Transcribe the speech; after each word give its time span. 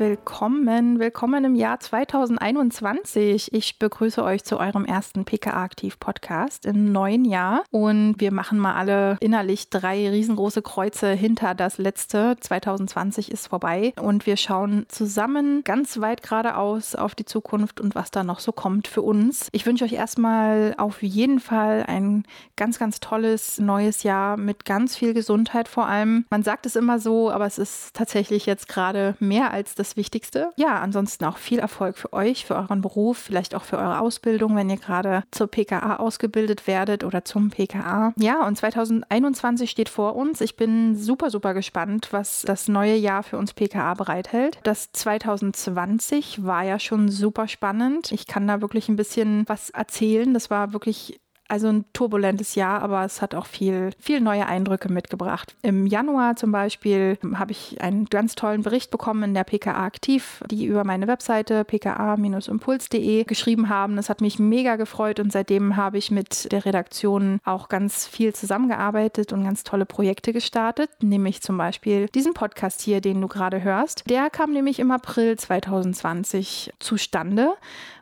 willkommen. 0.00 0.98
Willkommen 0.98 1.44
im 1.44 1.54
Jahr 1.54 1.78
2021. 1.78 3.52
Ich 3.52 3.78
begrüße 3.78 4.24
euch 4.24 4.44
zu 4.44 4.58
eurem 4.58 4.86
ersten 4.86 5.26
PKA 5.26 5.62
Aktiv 5.62 6.00
Podcast 6.00 6.64
im 6.64 6.90
neuen 6.90 7.26
Jahr. 7.26 7.64
Und 7.70 8.14
wir 8.16 8.32
machen 8.32 8.58
mal 8.58 8.76
alle 8.76 9.18
innerlich 9.20 9.68
drei 9.68 10.08
riesengroße 10.08 10.62
Kreuze 10.62 11.12
hinter 11.12 11.54
das 11.54 11.76
letzte. 11.76 12.38
2020 12.40 13.30
ist 13.30 13.48
vorbei. 13.48 13.92
Und 14.00 14.24
wir 14.24 14.38
schauen 14.38 14.86
zusammen 14.88 15.64
ganz 15.64 16.00
weit 16.00 16.22
geradeaus 16.22 16.94
auf 16.94 17.14
die 17.14 17.26
Zukunft 17.26 17.78
und 17.78 17.94
was 17.94 18.10
da 18.10 18.24
noch 18.24 18.40
so 18.40 18.52
kommt 18.52 18.88
für 18.88 19.02
uns. 19.02 19.48
Ich 19.52 19.66
wünsche 19.66 19.84
euch 19.84 19.92
erstmal 19.92 20.74
auf 20.78 21.02
jeden 21.02 21.40
Fall 21.40 21.84
ein 21.86 22.24
ganz, 22.56 22.78
ganz 22.78 23.00
tolles 23.00 23.58
neues 23.58 24.02
Jahr 24.02 24.38
mit 24.38 24.64
ganz 24.64 24.96
viel 24.96 25.12
Gesundheit 25.12 25.68
vor 25.68 25.86
allem. 25.86 26.24
Man 26.30 26.42
sagt 26.42 26.64
es 26.64 26.74
immer 26.74 26.98
so, 26.98 27.30
aber 27.30 27.44
es 27.44 27.58
ist 27.58 27.92
tatsächlich 27.92 28.46
jetzt 28.46 28.66
gerade 28.66 29.14
mehr 29.20 29.50
als 29.50 29.74
das 29.74 29.89
Wichtigste. 29.96 30.50
Ja, 30.56 30.80
ansonsten 30.80 31.24
auch 31.24 31.36
viel 31.36 31.58
Erfolg 31.58 31.98
für 31.98 32.12
euch, 32.12 32.44
für 32.44 32.56
euren 32.56 32.80
Beruf, 32.80 33.18
vielleicht 33.18 33.54
auch 33.54 33.64
für 33.64 33.78
eure 33.78 34.00
Ausbildung, 34.00 34.56
wenn 34.56 34.70
ihr 34.70 34.76
gerade 34.76 35.24
zur 35.30 35.48
PKA 35.48 35.96
ausgebildet 35.96 36.66
werdet 36.66 37.04
oder 37.04 37.24
zum 37.24 37.50
PKA. 37.50 38.12
Ja, 38.16 38.46
und 38.46 38.56
2021 38.56 39.70
steht 39.70 39.88
vor 39.88 40.16
uns. 40.16 40.40
Ich 40.40 40.56
bin 40.56 40.96
super, 40.96 41.30
super 41.30 41.54
gespannt, 41.54 42.08
was 42.12 42.42
das 42.42 42.68
neue 42.68 42.96
Jahr 42.96 43.22
für 43.22 43.38
uns 43.38 43.54
PKA 43.54 43.94
bereithält. 43.94 44.58
Das 44.62 44.92
2020 44.92 46.44
war 46.44 46.62
ja 46.62 46.78
schon 46.78 47.08
super 47.08 47.48
spannend. 47.48 48.12
Ich 48.12 48.26
kann 48.26 48.46
da 48.46 48.60
wirklich 48.60 48.88
ein 48.88 48.96
bisschen 48.96 49.44
was 49.46 49.70
erzählen. 49.70 50.34
Das 50.34 50.50
war 50.50 50.72
wirklich 50.72 51.20
also 51.50 51.68
ein 51.68 51.84
turbulentes 51.92 52.54
Jahr, 52.54 52.82
aber 52.82 53.04
es 53.04 53.20
hat 53.20 53.34
auch 53.34 53.46
viel, 53.46 53.90
viel 53.98 54.20
neue 54.20 54.46
Eindrücke 54.46 54.90
mitgebracht. 54.90 55.54
Im 55.62 55.86
Januar 55.86 56.36
zum 56.36 56.52
Beispiel 56.52 57.18
habe 57.34 57.52
ich 57.52 57.80
einen 57.80 58.06
ganz 58.06 58.34
tollen 58.34 58.62
Bericht 58.62 58.90
bekommen 58.90 59.22
in 59.22 59.34
der 59.34 59.44
PKA 59.44 59.84
Aktiv, 59.84 60.42
die 60.50 60.66
über 60.66 60.84
meine 60.84 61.06
Webseite 61.06 61.64
pka-impuls.de 61.64 63.24
geschrieben 63.24 63.68
haben. 63.68 63.96
Das 63.96 64.08
hat 64.08 64.20
mich 64.20 64.38
mega 64.38 64.76
gefreut 64.76 65.20
und 65.20 65.32
seitdem 65.32 65.76
habe 65.76 65.98
ich 65.98 66.10
mit 66.10 66.52
der 66.52 66.64
Redaktion 66.64 67.40
auch 67.44 67.68
ganz 67.68 68.06
viel 68.06 68.34
zusammengearbeitet 68.34 69.32
und 69.32 69.44
ganz 69.44 69.64
tolle 69.64 69.86
Projekte 69.86 70.32
gestartet, 70.32 70.90
nämlich 71.02 71.42
zum 71.42 71.56
Beispiel 71.56 72.06
diesen 72.08 72.34
Podcast 72.34 72.80
hier, 72.82 73.00
den 73.00 73.20
du 73.20 73.28
gerade 73.28 73.62
hörst. 73.62 74.04
Der 74.08 74.30
kam 74.30 74.52
nämlich 74.52 74.78
im 74.78 74.90
April 74.90 75.36
2020 75.36 76.72
zustande 76.78 77.54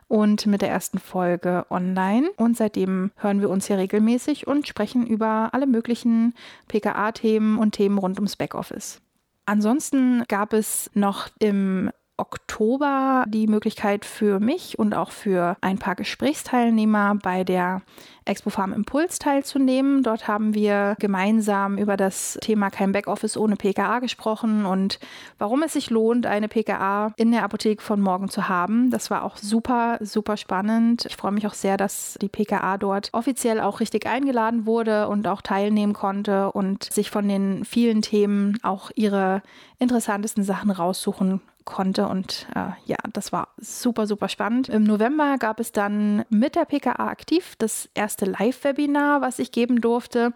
und 0.09 0.45
mit 0.47 0.61
der 0.61 0.69
ersten 0.69 0.99
Folge 0.99 1.65
online. 1.69 2.29
Und 2.35 2.57
seitdem 2.57 3.11
hören 3.15 3.39
wir 3.39 3.49
uns 3.49 3.67
hier 3.67 3.77
regelmäßig 3.77 4.47
und 4.47 4.67
sprechen 4.67 5.07
über 5.07 5.49
alle 5.53 5.67
möglichen 5.67 6.33
PKA-Themen 6.67 7.57
und 7.57 7.71
Themen 7.71 7.97
rund 7.97 8.17
ums 8.17 8.35
Backoffice. 8.35 8.99
Ansonsten 9.45 10.25
gab 10.27 10.51
es 10.51 10.91
noch 10.93 11.29
im 11.39 11.89
Oktober 12.19 13.25
die 13.27 13.47
Möglichkeit 13.47 14.05
für 14.05 14.39
mich 14.39 14.77
und 14.77 14.93
auch 14.93 15.11
für 15.11 15.57
ein 15.61 15.77
paar 15.77 15.95
Gesprächsteilnehmer 15.95 17.15
bei 17.21 17.43
der 17.43 17.81
Expo 18.29 18.51
Farm 18.51 18.73
Impuls 18.73 19.17
teilzunehmen. 19.17 20.03
Dort 20.03 20.27
haben 20.27 20.53
wir 20.53 20.95
gemeinsam 20.99 21.77
über 21.77 21.97
das 21.97 22.37
Thema 22.41 22.69
kein 22.69 22.91
Backoffice 22.91 23.37
ohne 23.37 23.55
PKA 23.55 23.99
gesprochen 23.99 24.65
und 24.65 24.99
warum 25.39 25.63
es 25.63 25.73
sich 25.73 25.89
lohnt, 25.89 26.27
eine 26.27 26.47
PKA 26.47 27.13
in 27.17 27.31
der 27.31 27.43
Apotheke 27.43 27.81
von 27.81 27.99
morgen 27.99 28.29
zu 28.29 28.47
haben. 28.47 28.91
Das 28.91 29.09
war 29.09 29.23
auch 29.23 29.37
super, 29.37 29.97
super 30.01 30.37
spannend. 30.37 31.05
Ich 31.05 31.15
freue 31.15 31.31
mich 31.31 31.47
auch 31.47 31.55
sehr, 31.55 31.77
dass 31.77 32.17
die 32.21 32.29
PKA 32.29 32.77
dort 32.77 33.09
offiziell 33.13 33.59
auch 33.59 33.79
richtig 33.79 34.05
eingeladen 34.05 34.65
wurde 34.67 35.07
und 35.07 35.27
auch 35.27 35.41
teilnehmen 35.41 35.93
konnte 35.93 36.51
und 36.51 36.83
sich 36.83 37.09
von 37.09 37.27
den 37.27 37.65
vielen 37.65 38.01
Themen 38.01 38.59
auch 38.61 38.91
ihre 38.93 39.41
interessantesten 39.79 40.43
Sachen 40.43 40.69
raussuchen 40.69 41.41
konnte. 41.69 42.07
Und 42.07 42.47
äh, 42.55 42.71
ja, 42.85 42.97
das 43.13 43.31
war 43.31 43.49
super, 43.57 44.07
super 44.07 44.27
spannend. 44.27 44.67
Im 44.67 44.83
November 44.83 45.37
gab 45.37 45.59
es 45.59 45.71
dann 45.71 46.25
mit 46.29 46.55
der 46.55 46.65
PKA 46.65 47.07
aktiv 47.07 47.55
das 47.57 47.89
erste 47.93 48.25
Live-Webinar, 48.25 49.21
was 49.21 49.39
ich 49.39 49.51
geben 49.51 49.79
durfte. 49.79 50.33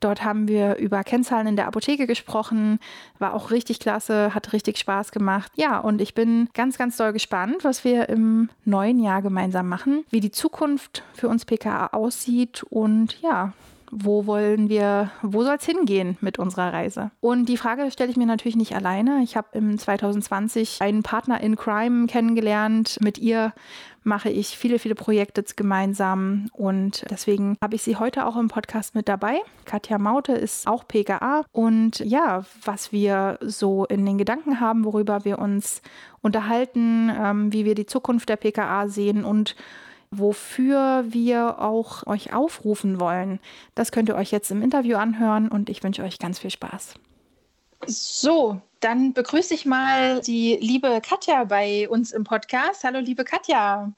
Dort 0.00 0.24
haben 0.24 0.48
wir 0.48 0.76
über 0.76 1.02
Kennzahlen 1.04 1.46
in 1.46 1.56
der 1.56 1.66
Apotheke 1.66 2.06
gesprochen. 2.06 2.78
War 3.18 3.32
auch 3.32 3.50
richtig 3.50 3.80
klasse, 3.80 4.34
hat 4.34 4.52
richtig 4.52 4.76
Spaß 4.78 5.12
gemacht. 5.12 5.52
Ja, 5.54 5.78
und 5.78 6.00
ich 6.02 6.14
bin 6.14 6.48
ganz, 6.52 6.76
ganz 6.76 6.96
doll 6.96 7.12
gespannt, 7.12 7.62
was 7.62 7.84
wir 7.84 8.08
im 8.08 8.50
neuen 8.64 8.98
Jahr 9.00 9.22
gemeinsam 9.22 9.68
machen, 9.68 10.04
wie 10.10 10.20
die 10.20 10.32
Zukunft 10.32 11.04
für 11.14 11.28
uns 11.28 11.44
PKA 11.44 11.88
aussieht 11.88 12.64
und 12.64 13.20
ja, 13.22 13.52
wo 13.96 14.26
wollen 14.26 14.68
wir, 14.68 15.10
wo 15.22 15.44
soll 15.44 15.56
es 15.56 15.64
hingehen 15.64 16.16
mit 16.20 16.38
unserer 16.38 16.72
Reise? 16.72 17.10
Und 17.20 17.48
die 17.48 17.56
Frage 17.56 17.90
stelle 17.90 18.10
ich 18.10 18.16
mir 18.16 18.26
natürlich 18.26 18.56
nicht 18.56 18.74
alleine. 18.74 19.22
Ich 19.22 19.36
habe 19.36 19.48
im 19.52 19.78
2020 19.78 20.78
einen 20.80 21.02
Partner 21.02 21.40
in 21.40 21.56
Crime 21.56 22.06
kennengelernt. 22.06 22.98
Mit 23.00 23.18
ihr 23.18 23.52
mache 24.02 24.30
ich 24.30 24.58
viele, 24.58 24.78
viele 24.78 24.94
Projekte 24.94 25.44
gemeinsam 25.56 26.48
und 26.52 27.04
deswegen 27.10 27.56
habe 27.62 27.74
ich 27.74 27.82
sie 27.82 27.96
heute 27.96 28.26
auch 28.26 28.36
im 28.36 28.48
Podcast 28.48 28.94
mit 28.94 29.08
dabei. 29.08 29.38
Katja 29.64 29.98
Maute 29.98 30.32
ist 30.32 30.66
auch 30.66 30.86
PKA 30.86 31.44
und 31.52 32.00
ja, 32.00 32.44
was 32.64 32.92
wir 32.92 33.38
so 33.40 33.86
in 33.86 34.04
den 34.04 34.18
Gedanken 34.18 34.60
haben, 34.60 34.84
worüber 34.84 35.24
wir 35.24 35.38
uns 35.38 35.80
unterhalten, 36.20 37.10
ähm, 37.10 37.52
wie 37.52 37.64
wir 37.64 37.74
die 37.74 37.86
Zukunft 37.86 38.28
der 38.28 38.36
PKA 38.36 38.88
sehen 38.88 39.24
und 39.24 39.56
wofür 40.18 41.04
wir 41.08 41.60
auch 41.60 42.06
euch 42.06 42.32
aufrufen 42.32 43.00
wollen. 43.00 43.40
Das 43.74 43.92
könnt 43.92 44.08
ihr 44.08 44.16
euch 44.16 44.30
jetzt 44.30 44.50
im 44.50 44.62
Interview 44.62 44.96
anhören 44.96 45.48
und 45.48 45.68
ich 45.68 45.82
wünsche 45.82 46.02
euch 46.02 46.18
ganz 46.18 46.38
viel 46.38 46.50
Spaß. 46.50 46.94
So, 47.86 48.60
dann 48.80 49.12
begrüße 49.12 49.54
ich 49.54 49.66
mal 49.66 50.20
die 50.20 50.58
liebe 50.60 51.00
Katja 51.00 51.44
bei 51.44 51.88
uns 51.88 52.12
im 52.12 52.24
Podcast. 52.24 52.84
Hallo, 52.84 53.00
liebe 53.00 53.24
Katja. 53.24 53.92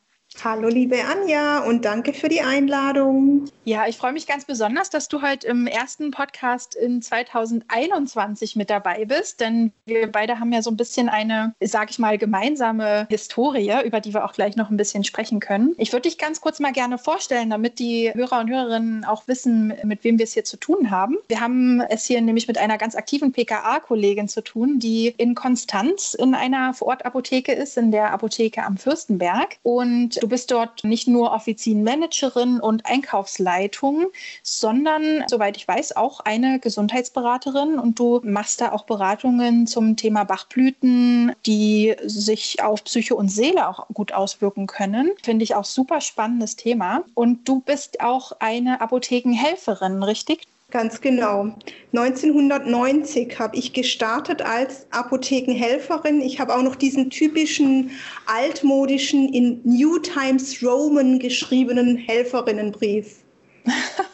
Hallo 0.45 0.69
liebe 0.69 0.99
Anja 1.05 1.61
und 1.61 1.85
danke 1.85 2.13
für 2.13 2.29
die 2.29 2.43
Einladung. 2.43 3.47
Ja, 3.65 3.89
ich 3.89 3.97
freue 3.97 4.13
mich 4.13 4.27
ganz 4.27 4.45
besonders, 4.45 4.91
dass 4.91 5.09
du 5.09 5.23
heute 5.23 5.47
im 5.49 5.67
ersten 5.67 6.11
Podcast 6.11 6.77
in 6.77 7.03
2021 7.03 8.55
mit 8.55 8.71
dabei 8.71 9.07
bist, 9.07 9.41
denn 9.41 9.73
wir 9.87 10.07
beide 10.13 10.39
haben 10.39 10.53
ja 10.53 10.63
so 10.63 10.71
ein 10.71 10.77
bisschen 10.77 11.09
eine, 11.09 11.55
sage 11.61 11.91
ich 11.91 11.99
mal, 11.99 12.19
gemeinsame 12.19 13.07
Historie, 13.09 13.73
über 13.85 14.01
die 14.01 14.13
wir 14.15 14.25
auch 14.25 14.35
gleich 14.35 14.57
noch 14.57 14.71
ein 14.71 14.77
bisschen 14.77 15.05
sprechen 15.05 15.41
können. 15.41 15.75
Ich 15.79 15.93
würde 15.93 16.03
dich 16.03 16.19
ganz 16.19 16.41
kurz 16.41 16.61
mal 16.61 16.73
gerne 16.73 16.99
vorstellen, 16.99 17.51
damit 17.51 17.79
die 17.79 18.13
Hörer 18.15 18.41
und 18.41 18.51
Hörerinnen 18.51 19.05
auch 19.05 19.27
wissen, 19.27 19.73
mit 19.85 20.05
wem 20.05 20.19
wir 20.19 20.25
es 20.25 20.35
hier 20.35 20.45
zu 20.45 20.59
tun 20.59 20.91
haben. 20.91 21.17
Wir 21.29 21.41
haben 21.41 21.81
es 21.81 22.05
hier 22.05 22.21
nämlich 22.21 22.47
mit 22.47 22.59
einer 22.59 22.79
ganz 22.79 22.95
aktiven 22.95 23.33
PKA-Kollegin 23.33 24.29
zu 24.29 24.45
tun, 24.45 24.79
die 24.79 25.09
in 25.17 25.35
Konstanz 25.35 26.15
in 26.15 26.35
einer 26.35 26.75
Vorortapotheke 26.75 27.53
ist, 27.53 27.79
in 27.79 27.91
der 27.91 28.13
Apotheke 28.13 28.65
am 28.65 28.77
Fürstenberg 28.77 29.57
und 29.63 30.21
Du 30.27 30.31
bist 30.31 30.51
dort 30.51 30.83
nicht 30.83 31.07
nur 31.07 31.31
Offizienmanagerin 31.31 32.59
und 32.59 32.85
Einkaufsleitung, 32.85 34.07
sondern, 34.43 35.23
soweit 35.29 35.57
ich 35.57 35.69
weiß, 35.69 35.95
auch 35.95 36.19
eine 36.19 36.59
Gesundheitsberaterin 36.59 37.79
und 37.79 38.01
du 38.01 38.21
machst 38.25 38.61
da 38.61 38.73
auch 38.73 38.87
Beratungen 38.87 39.69
zum 39.69 39.95
Thema 39.95 40.25
Bachblüten, 40.25 41.31
die 41.47 41.95
sich 42.03 42.61
auf 42.61 42.83
Psyche 42.83 43.15
und 43.15 43.29
Seele 43.29 43.69
auch 43.69 43.87
gut 43.95 44.11
auswirken 44.11 44.67
können. 44.67 45.13
Finde 45.23 45.45
ich 45.45 45.55
auch 45.55 45.65
super 45.65 46.01
spannendes 46.01 46.57
Thema. 46.57 47.05
Und 47.15 47.49
du 47.49 47.61
bist 47.61 48.01
auch 48.01 48.33
eine 48.41 48.81
Apothekenhelferin, 48.81 50.03
richtig? 50.03 50.49
Ganz 50.73 51.01
genau. 51.01 51.57
1990 51.93 53.39
habe 53.39 53.57
ich 53.57 53.73
gestartet 53.73 54.43
als 54.43 54.87
Apothekenhelferin. 54.91 56.21
Ich 56.21 56.41
habe 56.41 56.55
auch 56.55 56.63
noch 56.63 56.75
diesen 56.75 57.09
typischen 57.09 57.93
altmodischen 58.27 59.33
in 59.33 59.61
New 59.63 59.99
Times 60.01 60.61
Roman 60.63 61.21
geschriebenen 61.21 61.97
Helferinnenbrief. 61.97 63.19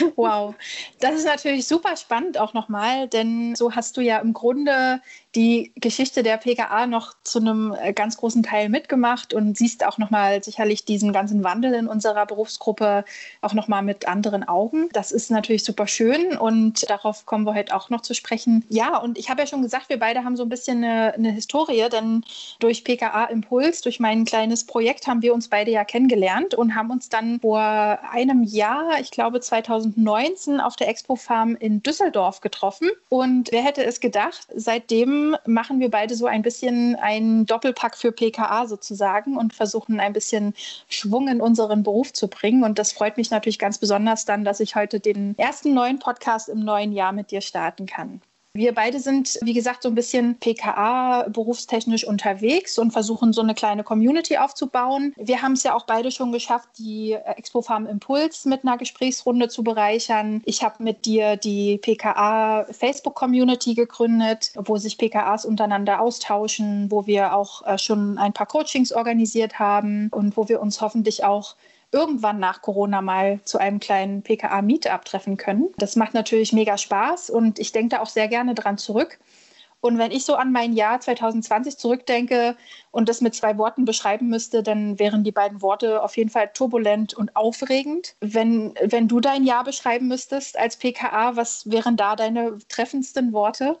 wow, 0.16 0.54
das 1.00 1.14
ist 1.14 1.26
natürlich 1.26 1.66
super 1.66 1.96
spannend 1.96 2.38
auch 2.38 2.54
nochmal, 2.54 3.08
denn 3.08 3.54
so 3.54 3.72
hast 3.72 3.96
du 3.96 4.00
ja 4.00 4.18
im 4.18 4.32
Grunde 4.32 5.00
die 5.34 5.72
Geschichte 5.76 6.24
der 6.24 6.38
PKA 6.38 6.86
noch 6.86 7.14
zu 7.22 7.38
einem 7.38 7.74
äh, 7.80 7.92
ganz 7.92 8.16
großen 8.16 8.42
Teil 8.42 8.68
mitgemacht 8.68 9.32
und 9.32 9.56
siehst 9.56 9.86
auch 9.86 9.96
nochmal 9.96 10.42
sicherlich 10.42 10.84
diesen 10.84 11.12
ganzen 11.12 11.44
Wandel 11.44 11.74
in 11.74 11.86
unserer 11.86 12.26
Berufsgruppe 12.26 13.04
auch 13.40 13.54
nochmal 13.54 13.82
mit 13.82 14.08
anderen 14.08 14.46
Augen. 14.46 14.88
Das 14.92 15.12
ist 15.12 15.30
natürlich 15.30 15.62
super 15.62 15.86
schön 15.86 16.36
und 16.36 16.88
darauf 16.90 17.26
kommen 17.26 17.44
wir 17.46 17.54
heute 17.54 17.76
auch 17.76 17.90
noch 17.90 18.00
zu 18.00 18.14
sprechen. 18.14 18.64
Ja, 18.68 18.98
und 18.98 19.18
ich 19.18 19.30
habe 19.30 19.42
ja 19.42 19.46
schon 19.46 19.62
gesagt, 19.62 19.88
wir 19.88 20.00
beide 20.00 20.24
haben 20.24 20.36
so 20.36 20.42
ein 20.42 20.48
bisschen 20.48 20.82
eine, 20.82 21.14
eine 21.14 21.30
Historie, 21.30 21.88
denn 21.90 22.24
durch 22.58 22.82
PKA 22.82 23.26
Impuls, 23.26 23.82
durch 23.82 24.00
mein 24.00 24.24
kleines 24.24 24.64
Projekt 24.64 25.06
haben 25.06 25.22
wir 25.22 25.32
uns 25.32 25.48
beide 25.48 25.70
ja 25.70 25.84
kennengelernt 25.84 26.54
und 26.54 26.74
haben 26.74 26.90
uns 26.90 27.08
dann 27.08 27.38
vor 27.38 27.60
einem 27.60 28.42
Jahr, 28.42 28.98
ich 29.00 29.12
glaube 29.12 29.40
2019, 29.94 30.60
auf 30.60 30.76
der 30.76 30.88
Expo 30.88 31.16
Farm 31.16 31.56
in 31.56 31.82
Düsseldorf 31.82 32.40
getroffen. 32.40 32.90
Und 33.08 33.50
wer 33.52 33.62
hätte 33.62 33.84
es 33.84 34.00
gedacht, 34.00 34.46
seitdem 34.54 35.36
machen 35.46 35.80
wir 35.80 35.90
beide 35.90 36.14
so 36.14 36.26
ein 36.26 36.42
bisschen 36.42 36.96
einen 36.96 37.46
Doppelpack 37.46 37.96
für 37.96 38.12
PKA 38.12 38.66
sozusagen 38.66 39.36
und 39.36 39.54
versuchen 39.54 40.00
ein 40.00 40.12
bisschen 40.12 40.54
Schwung 40.88 41.28
in 41.28 41.40
unseren 41.40 41.82
Beruf 41.82 42.12
zu 42.12 42.28
bringen. 42.28 42.64
Und 42.64 42.78
das 42.78 42.92
freut 42.92 43.16
mich 43.16 43.30
natürlich 43.30 43.58
ganz 43.58 43.78
besonders 43.78 44.24
dann, 44.24 44.44
dass 44.44 44.60
ich 44.60 44.76
heute 44.76 45.00
den 45.00 45.36
ersten 45.38 45.74
neuen 45.74 45.98
Podcast 45.98 46.48
im 46.48 46.60
neuen 46.60 46.92
Jahr 46.92 47.12
mit 47.12 47.30
dir 47.30 47.40
starten 47.40 47.86
kann. 47.86 48.20
Wir 48.52 48.74
beide 48.74 48.98
sind, 48.98 49.38
wie 49.42 49.52
gesagt, 49.52 49.84
so 49.84 49.88
ein 49.88 49.94
bisschen 49.94 50.36
PKA 50.40 51.28
berufstechnisch 51.28 52.04
unterwegs 52.04 52.80
und 52.80 52.90
versuchen 52.90 53.32
so 53.32 53.42
eine 53.42 53.54
kleine 53.54 53.84
Community 53.84 54.38
aufzubauen. 54.38 55.14
Wir 55.16 55.40
haben 55.40 55.52
es 55.52 55.62
ja 55.62 55.74
auch 55.74 55.86
beide 55.86 56.10
schon 56.10 56.32
geschafft, 56.32 56.68
die 56.76 57.12
Expo 57.12 57.62
Farm 57.62 57.86
Impuls 57.86 58.46
mit 58.46 58.64
einer 58.64 58.76
Gesprächsrunde 58.76 59.48
zu 59.48 59.62
bereichern. 59.62 60.42
Ich 60.46 60.64
habe 60.64 60.82
mit 60.82 61.06
dir 61.06 61.36
die 61.36 61.78
PKA 61.78 62.66
Facebook 62.72 63.14
Community 63.14 63.74
gegründet, 63.74 64.52
wo 64.56 64.78
sich 64.78 64.98
PKAs 64.98 65.44
untereinander 65.44 66.00
austauschen, 66.00 66.90
wo 66.90 67.06
wir 67.06 67.36
auch 67.36 67.64
äh, 67.64 67.78
schon 67.78 68.18
ein 68.18 68.32
paar 68.32 68.46
Coachings 68.46 68.92
organisiert 68.92 69.60
haben 69.60 70.08
und 70.10 70.36
wo 70.36 70.48
wir 70.48 70.60
uns 70.60 70.80
hoffentlich 70.80 71.22
auch 71.22 71.54
irgendwann 71.92 72.38
nach 72.38 72.62
Corona 72.62 73.02
mal 73.02 73.40
zu 73.44 73.58
einem 73.58 73.80
kleinen 73.80 74.22
PKA-Meetup 74.22 75.04
treffen 75.04 75.36
können. 75.36 75.68
Das 75.78 75.96
macht 75.96 76.14
natürlich 76.14 76.52
mega 76.52 76.78
Spaß 76.78 77.30
und 77.30 77.58
ich 77.58 77.72
denke 77.72 77.96
da 77.96 78.02
auch 78.02 78.08
sehr 78.08 78.28
gerne 78.28 78.54
dran 78.54 78.78
zurück. 78.78 79.18
Und 79.80 79.96
wenn 79.96 80.10
ich 80.10 80.24
so 80.24 80.34
an 80.34 80.52
mein 80.52 80.74
Jahr 80.74 81.00
2020 81.00 81.78
zurückdenke 81.78 82.56
und 82.90 83.08
das 83.08 83.22
mit 83.22 83.34
zwei 83.34 83.56
Worten 83.56 83.86
beschreiben 83.86 84.28
müsste, 84.28 84.62
dann 84.62 84.98
wären 84.98 85.24
die 85.24 85.32
beiden 85.32 85.62
Worte 85.62 86.02
auf 86.02 86.16
jeden 86.16 86.28
Fall 86.28 86.50
turbulent 86.52 87.14
und 87.14 87.34
aufregend. 87.34 88.14
Wenn, 88.20 88.74
wenn 88.82 89.08
du 89.08 89.20
dein 89.20 89.44
Jahr 89.44 89.64
beschreiben 89.64 90.06
müsstest 90.06 90.58
als 90.58 90.76
PKA, 90.76 91.36
was 91.36 91.70
wären 91.70 91.96
da 91.96 92.14
deine 92.14 92.58
treffendsten 92.68 93.32
Worte? 93.32 93.78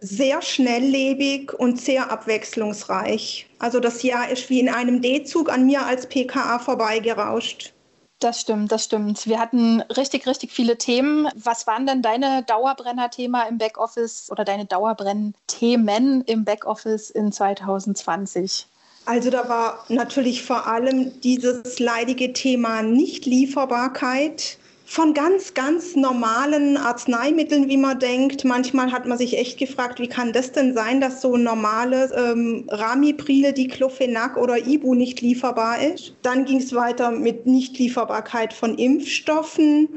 Sehr 0.00 0.42
schnelllebig 0.42 1.52
und 1.52 1.80
sehr 1.80 2.10
abwechslungsreich. 2.10 3.46
Also 3.58 3.80
das 3.80 4.02
Jahr 4.02 4.30
ist 4.30 4.50
wie 4.50 4.60
in 4.60 4.68
einem 4.68 5.02
D-Zug 5.02 5.50
an 5.50 5.66
mir 5.66 5.86
als 5.86 6.08
PKA 6.08 6.58
vorbeigerauscht. 6.58 7.72
Das 8.20 8.40
stimmt, 8.40 8.72
das 8.72 8.84
stimmt. 8.84 9.26
Wir 9.26 9.38
hatten 9.38 9.80
richtig, 9.96 10.26
richtig 10.26 10.50
viele 10.50 10.76
Themen. 10.76 11.28
Was 11.36 11.68
waren 11.68 11.86
denn 11.86 12.02
deine 12.02 12.42
Dauerbrenner-Thema 12.42 13.42
im 13.44 13.58
Backoffice 13.58 14.28
oder 14.30 14.44
deine 14.44 14.66
Dauerbrenn-Themen 14.66 16.22
im 16.22 16.44
Backoffice 16.44 17.10
in 17.10 17.30
2020? 17.30 18.66
Also 19.04 19.30
da 19.30 19.48
war 19.48 19.84
natürlich 19.88 20.42
vor 20.42 20.66
allem 20.66 21.20
dieses 21.20 21.78
leidige 21.78 22.32
Thema 22.32 22.82
Nichtlieferbarkeit 22.82 24.58
von 24.90 25.12
ganz, 25.12 25.52
ganz 25.52 25.96
normalen 25.96 26.78
Arzneimitteln, 26.78 27.68
wie 27.68 27.76
man 27.76 27.98
denkt. 27.98 28.46
Manchmal 28.46 28.90
hat 28.90 29.06
man 29.06 29.18
sich 29.18 29.36
echt 29.36 29.58
gefragt, 29.58 30.00
wie 30.00 30.08
kann 30.08 30.32
das 30.32 30.50
denn 30.52 30.72
sein, 30.72 31.02
dass 31.02 31.20
so 31.20 31.36
normale 31.36 32.10
ähm, 32.16 32.64
Ramipril, 32.68 33.52
Diclofenac 33.52 34.38
oder 34.38 34.66
Ibu 34.66 34.94
nicht 34.94 35.20
lieferbar 35.20 35.82
ist. 35.82 36.14
Dann 36.22 36.46
ging 36.46 36.56
es 36.56 36.74
weiter 36.74 37.10
mit 37.10 37.46
Nichtlieferbarkeit 37.46 38.54
von 38.54 38.78
Impfstoffen 38.78 39.90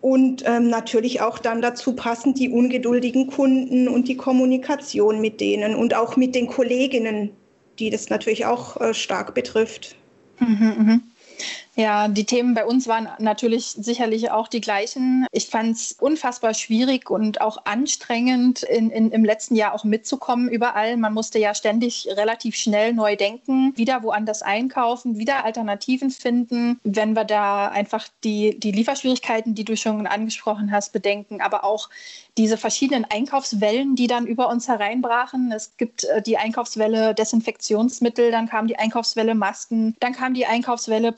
und 0.00 0.44
ähm, 0.46 0.70
natürlich 0.70 1.20
auch 1.20 1.38
dann 1.38 1.60
dazu 1.60 1.92
passend 1.92 2.38
die 2.38 2.48
ungeduldigen 2.48 3.26
Kunden 3.26 3.86
und 3.86 4.08
die 4.08 4.16
Kommunikation 4.16 5.20
mit 5.20 5.42
denen 5.42 5.74
und 5.74 5.94
auch 5.94 6.16
mit 6.16 6.34
den 6.34 6.46
Kolleginnen, 6.46 7.30
die 7.78 7.90
das 7.90 8.08
natürlich 8.08 8.46
auch 8.46 8.80
äh, 8.80 8.94
stark 8.94 9.34
betrifft. 9.34 9.94
Mhm, 10.40 10.74
mh. 10.78 11.00
Ja, 11.78 12.08
die 12.08 12.24
Themen 12.24 12.54
bei 12.54 12.66
uns 12.66 12.88
waren 12.88 13.08
natürlich 13.20 13.66
sicherlich 13.66 14.32
auch 14.32 14.48
die 14.48 14.60
gleichen. 14.60 15.26
Ich 15.30 15.46
fand 15.46 15.76
es 15.76 15.92
unfassbar 15.92 16.52
schwierig 16.52 17.08
und 17.08 17.40
auch 17.40 17.66
anstrengend, 17.66 18.64
in, 18.64 18.90
in, 18.90 19.12
im 19.12 19.24
letzten 19.24 19.54
Jahr 19.54 19.74
auch 19.74 19.84
mitzukommen 19.84 20.48
überall. 20.48 20.96
Man 20.96 21.14
musste 21.14 21.38
ja 21.38 21.54
ständig 21.54 22.08
relativ 22.16 22.56
schnell 22.56 22.94
neu 22.94 23.14
denken, 23.14 23.74
wieder 23.76 24.02
woanders 24.02 24.42
einkaufen, 24.42 25.18
wieder 25.18 25.44
Alternativen 25.44 26.10
finden, 26.10 26.80
wenn 26.82 27.12
wir 27.14 27.22
da 27.22 27.68
einfach 27.68 28.08
die, 28.24 28.58
die 28.58 28.72
Lieferschwierigkeiten, 28.72 29.54
die 29.54 29.64
du 29.64 29.76
schon 29.76 30.08
angesprochen 30.08 30.72
hast, 30.72 30.92
bedenken, 30.92 31.40
aber 31.40 31.62
auch 31.62 31.90
diese 32.38 32.56
verschiedenen 32.56 33.04
Einkaufswellen, 33.04 33.96
die 33.96 34.06
dann 34.06 34.26
über 34.26 34.48
uns 34.48 34.68
hereinbrachen. 34.68 35.52
Es 35.52 35.76
gibt 35.76 36.04
äh, 36.04 36.22
die 36.22 36.38
Einkaufswelle 36.38 37.14
Desinfektionsmittel, 37.14 38.30
dann 38.30 38.48
kam 38.48 38.68
die 38.68 38.78
Einkaufswelle 38.78 39.34
Masken, 39.34 39.96
dann 40.00 40.12
kam 40.12 40.34
die 40.34 40.46
Einkaufswelle 40.46 41.12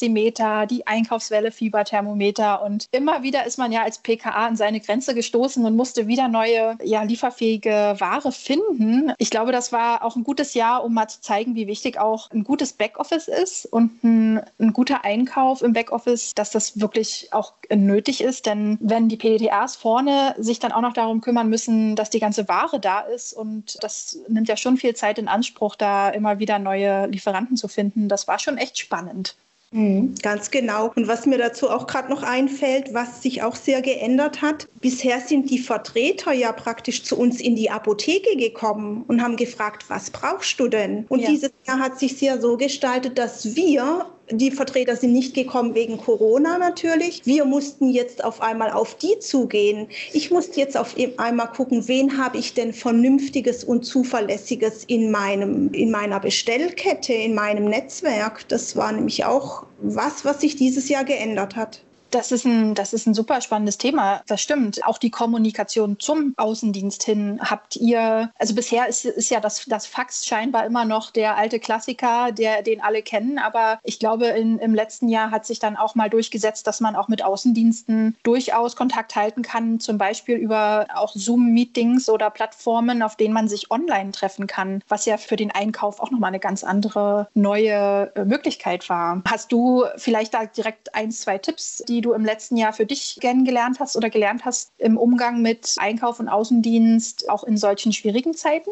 Pulsoximeter, 0.00 0.66
die 0.66 0.86
Einkaufswelle 0.86 1.50
Fieberthermometer 1.50 2.62
und 2.62 2.86
immer 2.90 3.22
wieder 3.22 3.46
ist 3.46 3.58
man 3.58 3.70
ja 3.70 3.82
als 3.82 3.98
PKA 3.98 4.46
an 4.46 4.56
seine 4.56 4.80
Grenze 4.80 5.14
gestoßen 5.14 5.64
und 5.64 5.76
musste 5.76 6.06
wieder 6.06 6.28
neue, 6.28 6.76
ja, 6.82 7.02
lieferfähige 7.02 7.96
Ware 7.98 8.32
finden. 8.32 9.12
Ich 9.18 9.30
glaube, 9.30 9.52
das 9.52 9.72
war 9.72 10.04
auch 10.04 10.16
ein 10.16 10.24
gutes 10.24 10.54
Jahr, 10.54 10.84
um 10.84 10.94
mal 10.94 11.08
zu 11.08 11.20
zeigen, 11.20 11.54
wie 11.54 11.66
wichtig 11.66 11.98
auch 11.98 12.30
ein 12.30 12.44
gutes 12.44 12.72
Backoffice 12.72 13.28
ist 13.28 13.66
und 13.66 14.02
ein, 14.02 14.40
ein 14.58 14.72
guter 14.72 15.04
Einkauf 15.04 15.62
im 15.62 15.74
Backoffice, 15.74 16.32
dass 16.34 16.50
das 16.50 16.80
wirklich 16.80 17.28
auch 17.32 17.52
nötig 17.70 18.22
ist, 18.22 18.46
denn 18.46 18.78
wenn 18.80 19.08
die 19.08 19.16
PDTAs 19.16 19.76
vorne 19.76 20.34
sich 20.38 20.58
dann 20.58 20.72
auch 20.72 20.80
noch 20.80 20.94
darum 20.94 21.20
kümmern 21.20 21.48
müssen, 21.48 21.94
dass 21.94 22.10
die 22.10 22.20
ganze 22.20 22.48
Ware 22.48 22.80
da 22.80 23.00
ist. 23.00 23.32
Und 23.32 23.82
das 23.82 24.18
nimmt 24.28 24.48
ja 24.48 24.56
schon 24.56 24.76
viel 24.76 24.94
Zeit 24.94 25.18
in 25.18 25.28
Anspruch, 25.28 25.76
da 25.76 26.08
immer 26.08 26.38
wieder 26.38 26.58
neue 26.58 27.06
Lieferanten 27.06 27.56
zu 27.56 27.68
finden. 27.68 28.08
Das 28.08 28.26
war 28.26 28.38
schon 28.38 28.56
echt 28.56 28.78
spannend. 28.78 29.36
Mhm, 29.72 30.16
ganz 30.20 30.50
genau. 30.50 30.90
Und 30.96 31.06
was 31.06 31.26
mir 31.26 31.38
dazu 31.38 31.70
auch 31.70 31.86
gerade 31.86 32.10
noch 32.10 32.24
einfällt, 32.24 32.92
was 32.92 33.22
sich 33.22 33.42
auch 33.42 33.54
sehr 33.54 33.82
geändert 33.82 34.42
hat, 34.42 34.68
bisher 34.80 35.20
sind 35.20 35.48
die 35.48 35.60
Vertreter 35.60 36.32
ja 36.32 36.50
praktisch 36.50 37.04
zu 37.04 37.16
uns 37.16 37.40
in 37.40 37.54
die 37.54 37.70
Apotheke 37.70 38.36
gekommen 38.36 39.04
und 39.06 39.22
haben 39.22 39.36
gefragt, 39.36 39.84
was 39.88 40.10
brauchst 40.10 40.58
du 40.58 40.66
denn? 40.66 41.04
Und 41.08 41.20
ja. 41.20 41.30
dieses 41.30 41.52
Jahr 41.68 41.78
hat 41.78 42.00
sich 42.00 42.16
sehr 42.16 42.40
so 42.40 42.56
gestaltet, 42.56 43.16
dass 43.16 43.54
wir 43.54 44.06
die 44.30 44.50
Vertreter 44.50 44.96
sind 44.96 45.12
nicht 45.12 45.34
gekommen 45.34 45.74
wegen 45.74 45.98
Corona 45.98 46.58
natürlich. 46.58 47.22
Wir 47.24 47.44
mussten 47.44 47.90
jetzt 47.90 48.22
auf 48.24 48.40
einmal 48.40 48.70
auf 48.70 48.96
die 48.96 49.18
zugehen. 49.18 49.88
Ich 50.12 50.30
musste 50.30 50.60
jetzt 50.60 50.76
auf 50.76 50.94
einmal 51.16 51.48
gucken, 51.48 51.88
wen 51.88 52.18
habe 52.18 52.38
ich 52.38 52.54
denn 52.54 52.72
vernünftiges 52.72 53.64
und 53.64 53.84
zuverlässiges 53.84 54.84
in 54.84 55.10
meinem 55.10 55.72
in 55.72 55.90
meiner 55.90 56.20
Bestellkette, 56.20 57.12
in 57.12 57.34
meinem 57.34 57.64
Netzwerk. 57.64 58.46
Das 58.48 58.76
war 58.76 58.92
nämlich 58.92 59.24
auch 59.24 59.64
was, 59.80 60.24
was 60.24 60.40
sich 60.40 60.56
dieses 60.56 60.88
Jahr 60.88 61.04
geändert 61.04 61.56
hat. 61.56 61.82
Das 62.10 62.32
ist, 62.32 62.44
ein, 62.44 62.74
das 62.74 62.92
ist 62.92 63.06
ein 63.06 63.14
super 63.14 63.40
spannendes 63.40 63.78
Thema. 63.78 64.22
Das 64.26 64.40
stimmt. 64.40 64.84
Auch 64.84 64.98
die 64.98 65.10
Kommunikation 65.10 65.98
zum 65.98 66.34
Außendienst 66.36 67.02
hin 67.02 67.40
habt 67.42 67.76
ihr, 67.76 68.30
also 68.38 68.54
bisher 68.54 68.88
ist, 68.88 69.04
ist 69.04 69.30
ja 69.30 69.40
das, 69.40 69.64
das 69.66 69.86
Fax 69.86 70.26
scheinbar 70.26 70.66
immer 70.66 70.84
noch 70.84 71.10
der 71.10 71.36
alte 71.36 71.60
Klassiker, 71.60 72.32
der, 72.32 72.62
den 72.62 72.80
alle 72.80 73.02
kennen. 73.02 73.38
Aber 73.38 73.78
ich 73.84 73.98
glaube, 73.98 74.26
in, 74.26 74.58
im 74.58 74.74
letzten 74.74 75.08
Jahr 75.08 75.30
hat 75.30 75.46
sich 75.46 75.58
dann 75.58 75.76
auch 75.76 75.94
mal 75.94 76.10
durchgesetzt, 76.10 76.66
dass 76.66 76.80
man 76.80 76.96
auch 76.96 77.08
mit 77.08 77.22
Außendiensten 77.22 78.16
durchaus 78.22 78.76
Kontakt 78.76 79.14
halten 79.14 79.42
kann, 79.42 79.80
zum 79.80 79.98
Beispiel 79.98 80.36
über 80.36 80.86
auch 80.94 81.14
Zoom-Meetings 81.14 82.08
oder 82.08 82.30
Plattformen, 82.30 83.02
auf 83.02 83.16
denen 83.16 83.34
man 83.34 83.48
sich 83.48 83.70
online 83.70 84.12
treffen 84.12 84.46
kann, 84.46 84.82
was 84.88 85.04
ja 85.04 85.16
für 85.16 85.36
den 85.36 85.50
Einkauf 85.50 86.00
auch 86.00 86.10
nochmal 86.10 86.28
eine 86.28 86.40
ganz 86.40 86.64
andere 86.64 87.28
neue 87.34 88.12
äh, 88.14 88.24
Möglichkeit 88.24 88.88
war. 88.88 89.22
Hast 89.26 89.52
du 89.52 89.84
vielleicht 89.96 90.34
da 90.34 90.46
direkt 90.46 90.94
ein, 90.94 91.10
zwei 91.10 91.38
Tipps, 91.38 91.82
die 91.88 91.99
die 92.00 92.02
du 92.02 92.14
im 92.14 92.24
letzten 92.24 92.56
Jahr 92.56 92.72
für 92.72 92.86
dich 92.86 93.18
kennengelernt 93.20 93.78
hast 93.78 93.94
oder 93.94 94.08
gelernt 94.08 94.46
hast 94.46 94.72
im 94.78 94.96
Umgang 94.96 95.42
mit 95.42 95.74
Einkauf 95.76 96.18
und 96.18 96.30
Außendienst, 96.30 97.28
auch 97.28 97.44
in 97.44 97.58
solchen 97.58 97.92
schwierigen 97.92 98.32
Zeiten? 98.32 98.70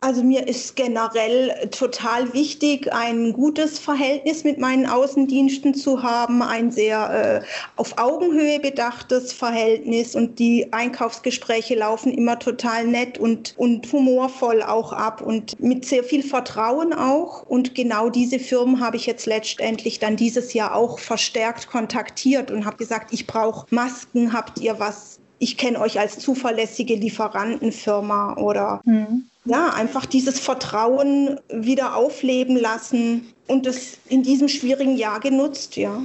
Also 0.00 0.22
mir 0.22 0.46
ist 0.46 0.76
generell 0.76 1.68
total 1.72 2.32
wichtig, 2.32 2.92
ein 2.92 3.32
gutes 3.32 3.80
Verhältnis 3.80 4.44
mit 4.44 4.58
meinen 4.58 4.86
Außendiensten 4.86 5.74
zu 5.74 6.04
haben, 6.04 6.40
ein 6.40 6.70
sehr 6.70 7.42
äh, 7.42 7.46
auf 7.74 7.98
Augenhöhe 7.98 8.60
bedachtes 8.60 9.32
Verhältnis 9.32 10.14
und 10.14 10.38
die 10.38 10.72
Einkaufsgespräche 10.72 11.74
laufen 11.74 12.12
immer 12.12 12.38
total 12.38 12.86
nett 12.86 13.18
und, 13.18 13.54
und 13.56 13.92
humorvoll 13.92 14.62
auch 14.62 14.92
ab 14.92 15.20
und 15.20 15.58
mit 15.58 15.84
sehr 15.84 16.04
viel 16.04 16.22
Vertrauen 16.22 16.92
auch. 16.92 17.42
Und 17.42 17.74
genau 17.74 18.08
diese 18.08 18.38
Firmen 18.38 18.78
habe 18.78 18.96
ich 18.96 19.06
jetzt 19.06 19.26
letztendlich 19.26 19.98
dann 19.98 20.14
dieses 20.14 20.52
Jahr 20.52 20.76
auch 20.76 21.00
verstärkt 21.00 21.66
kontaktiert 21.66 22.52
und 22.52 22.64
habe 22.64 22.76
gesagt, 22.76 23.12
ich 23.12 23.26
brauche 23.26 23.66
Masken, 23.70 24.32
habt 24.32 24.60
ihr 24.60 24.78
was? 24.78 25.18
Ich 25.40 25.56
kenne 25.56 25.80
euch 25.80 25.98
als 25.98 26.20
zuverlässige 26.20 26.94
Lieferantenfirma 26.94 28.36
oder 28.36 28.80
mhm 28.84 29.27
ja, 29.44 29.70
einfach 29.70 30.06
dieses 30.06 30.40
Vertrauen 30.40 31.40
wieder 31.48 31.96
aufleben 31.96 32.56
lassen 32.56 33.32
und 33.46 33.66
es 33.66 33.98
in 34.08 34.22
diesem 34.22 34.48
schwierigen 34.48 34.96
Jahr 34.96 35.20
genutzt, 35.20 35.76
ja. 35.76 36.02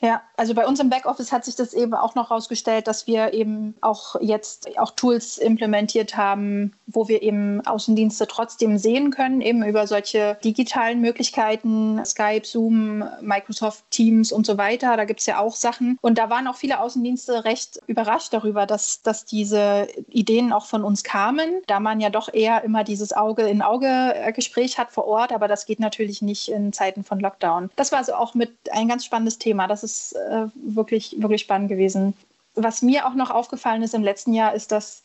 Ja, 0.00 0.22
also 0.36 0.54
bei 0.54 0.66
uns 0.66 0.80
im 0.80 0.90
Backoffice 0.90 1.32
hat 1.32 1.44
sich 1.44 1.54
das 1.54 1.74
eben 1.74 1.94
auch 1.94 2.14
noch 2.14 2.30
herausgestellt, 2.30 2.86
dass 2.86 3.06
wir 3.06 3.32
eben 3.32 3.74
auch 3.80 4.16
jetzt 4.20 4.76
auch 4.78 4.90
Tools 4.90 5.38
implementiert 5.38 6.16
haben, 6.16 6.74
wo 6.86 7.08
wir 7.08 7.22
eben 7.22 7.64
Außendienste 7.64 8.26
trotzdem 8.26 8.78
sehen 8.78 9.10
können, 9.10 9.40
eben 9.40 9.64
über 9.64 9.86
solche 9.86 10.36
digitalen 10.42 11.00
Möglichkeiten, 11.00 12.04
Skype, 12.04 12.44
Zoom, 12.44 13.04
Microsoft 13.20 13.84
Teams 13.90 14.32
und 14.32 14.44
so 14.46 14.58
weiter. 14.58 14.96
Da 14.96 15.04
gibt 15.04 15.20
es 15.20 15.26
ja 15.26 15.38
auch 15.38 15.54
Sachen. 15.54 15.98
Und 16.00 16.18
da 16.18 16.30
waren 16.30 16.48
auch 16.48 16.56
viele 16.56 16.80
Außendienste 16.80 17.44
recht 17.44 17.80
überrascht 17.86 18.32
darüber, 18.32 18.66
dass, 18.66 19.02
dass 19.02 19.24
diese 19.24 19.86
Ideen 20.08 20.52
auch 20.52 20.66
von 20.66 20.82
uns 20.82 21.04
kamen, 21.04 21.62
da 21.66 21.80
man 21.80 22.00
ja 22.00 22.10
doch 22.10 22.32
eher 22.32 22.64
immer 22.64 22.82
dieses 22.82 23.12
Auge-in-Auge-Gespräch 23.12 24.78
hat 24.78 24.90
vor 24.90 25.06
Ort, 25.06 25.32
aber 25.32 25.48
das 25.48 25.66
geht 25.66 25.80
natürlich 25.80 26.22
nicht 26.22 26.48
in 26.48 26.72
Zeiten 26.72 27.04
von 27.04 27.20
Lockdown. 27.20 27.70
Das 27.76 27.92
war 27.92 27.98
also 27.98 28.14
auch 28.14 28.34
mit 28.34 28.52
ein 28.72 28.88
ganz 28.88 29.04
spannendes 29.04 29.38
Thema. 29.38 29.66
Das 29.68 29.84
ist 29.84 30.16
äh, 30.28 30.46
wirklich, 30.54 31.16
wirklich 31.18 31.42
spannend 31.42 31.68
gewesen. 31.68 32.14
Was 32.54 32.82
mir 32.82 33.06
auch 33.06 33.14
noch 33.14 33.30
aufgefallen 33.30 33.82
ist 33.82 33.94
im 33.94 34.02
letzten 34.02 34.32
Jahr, 34.32 34.54
ist, 34.54 34.72
dass 34.72 35.02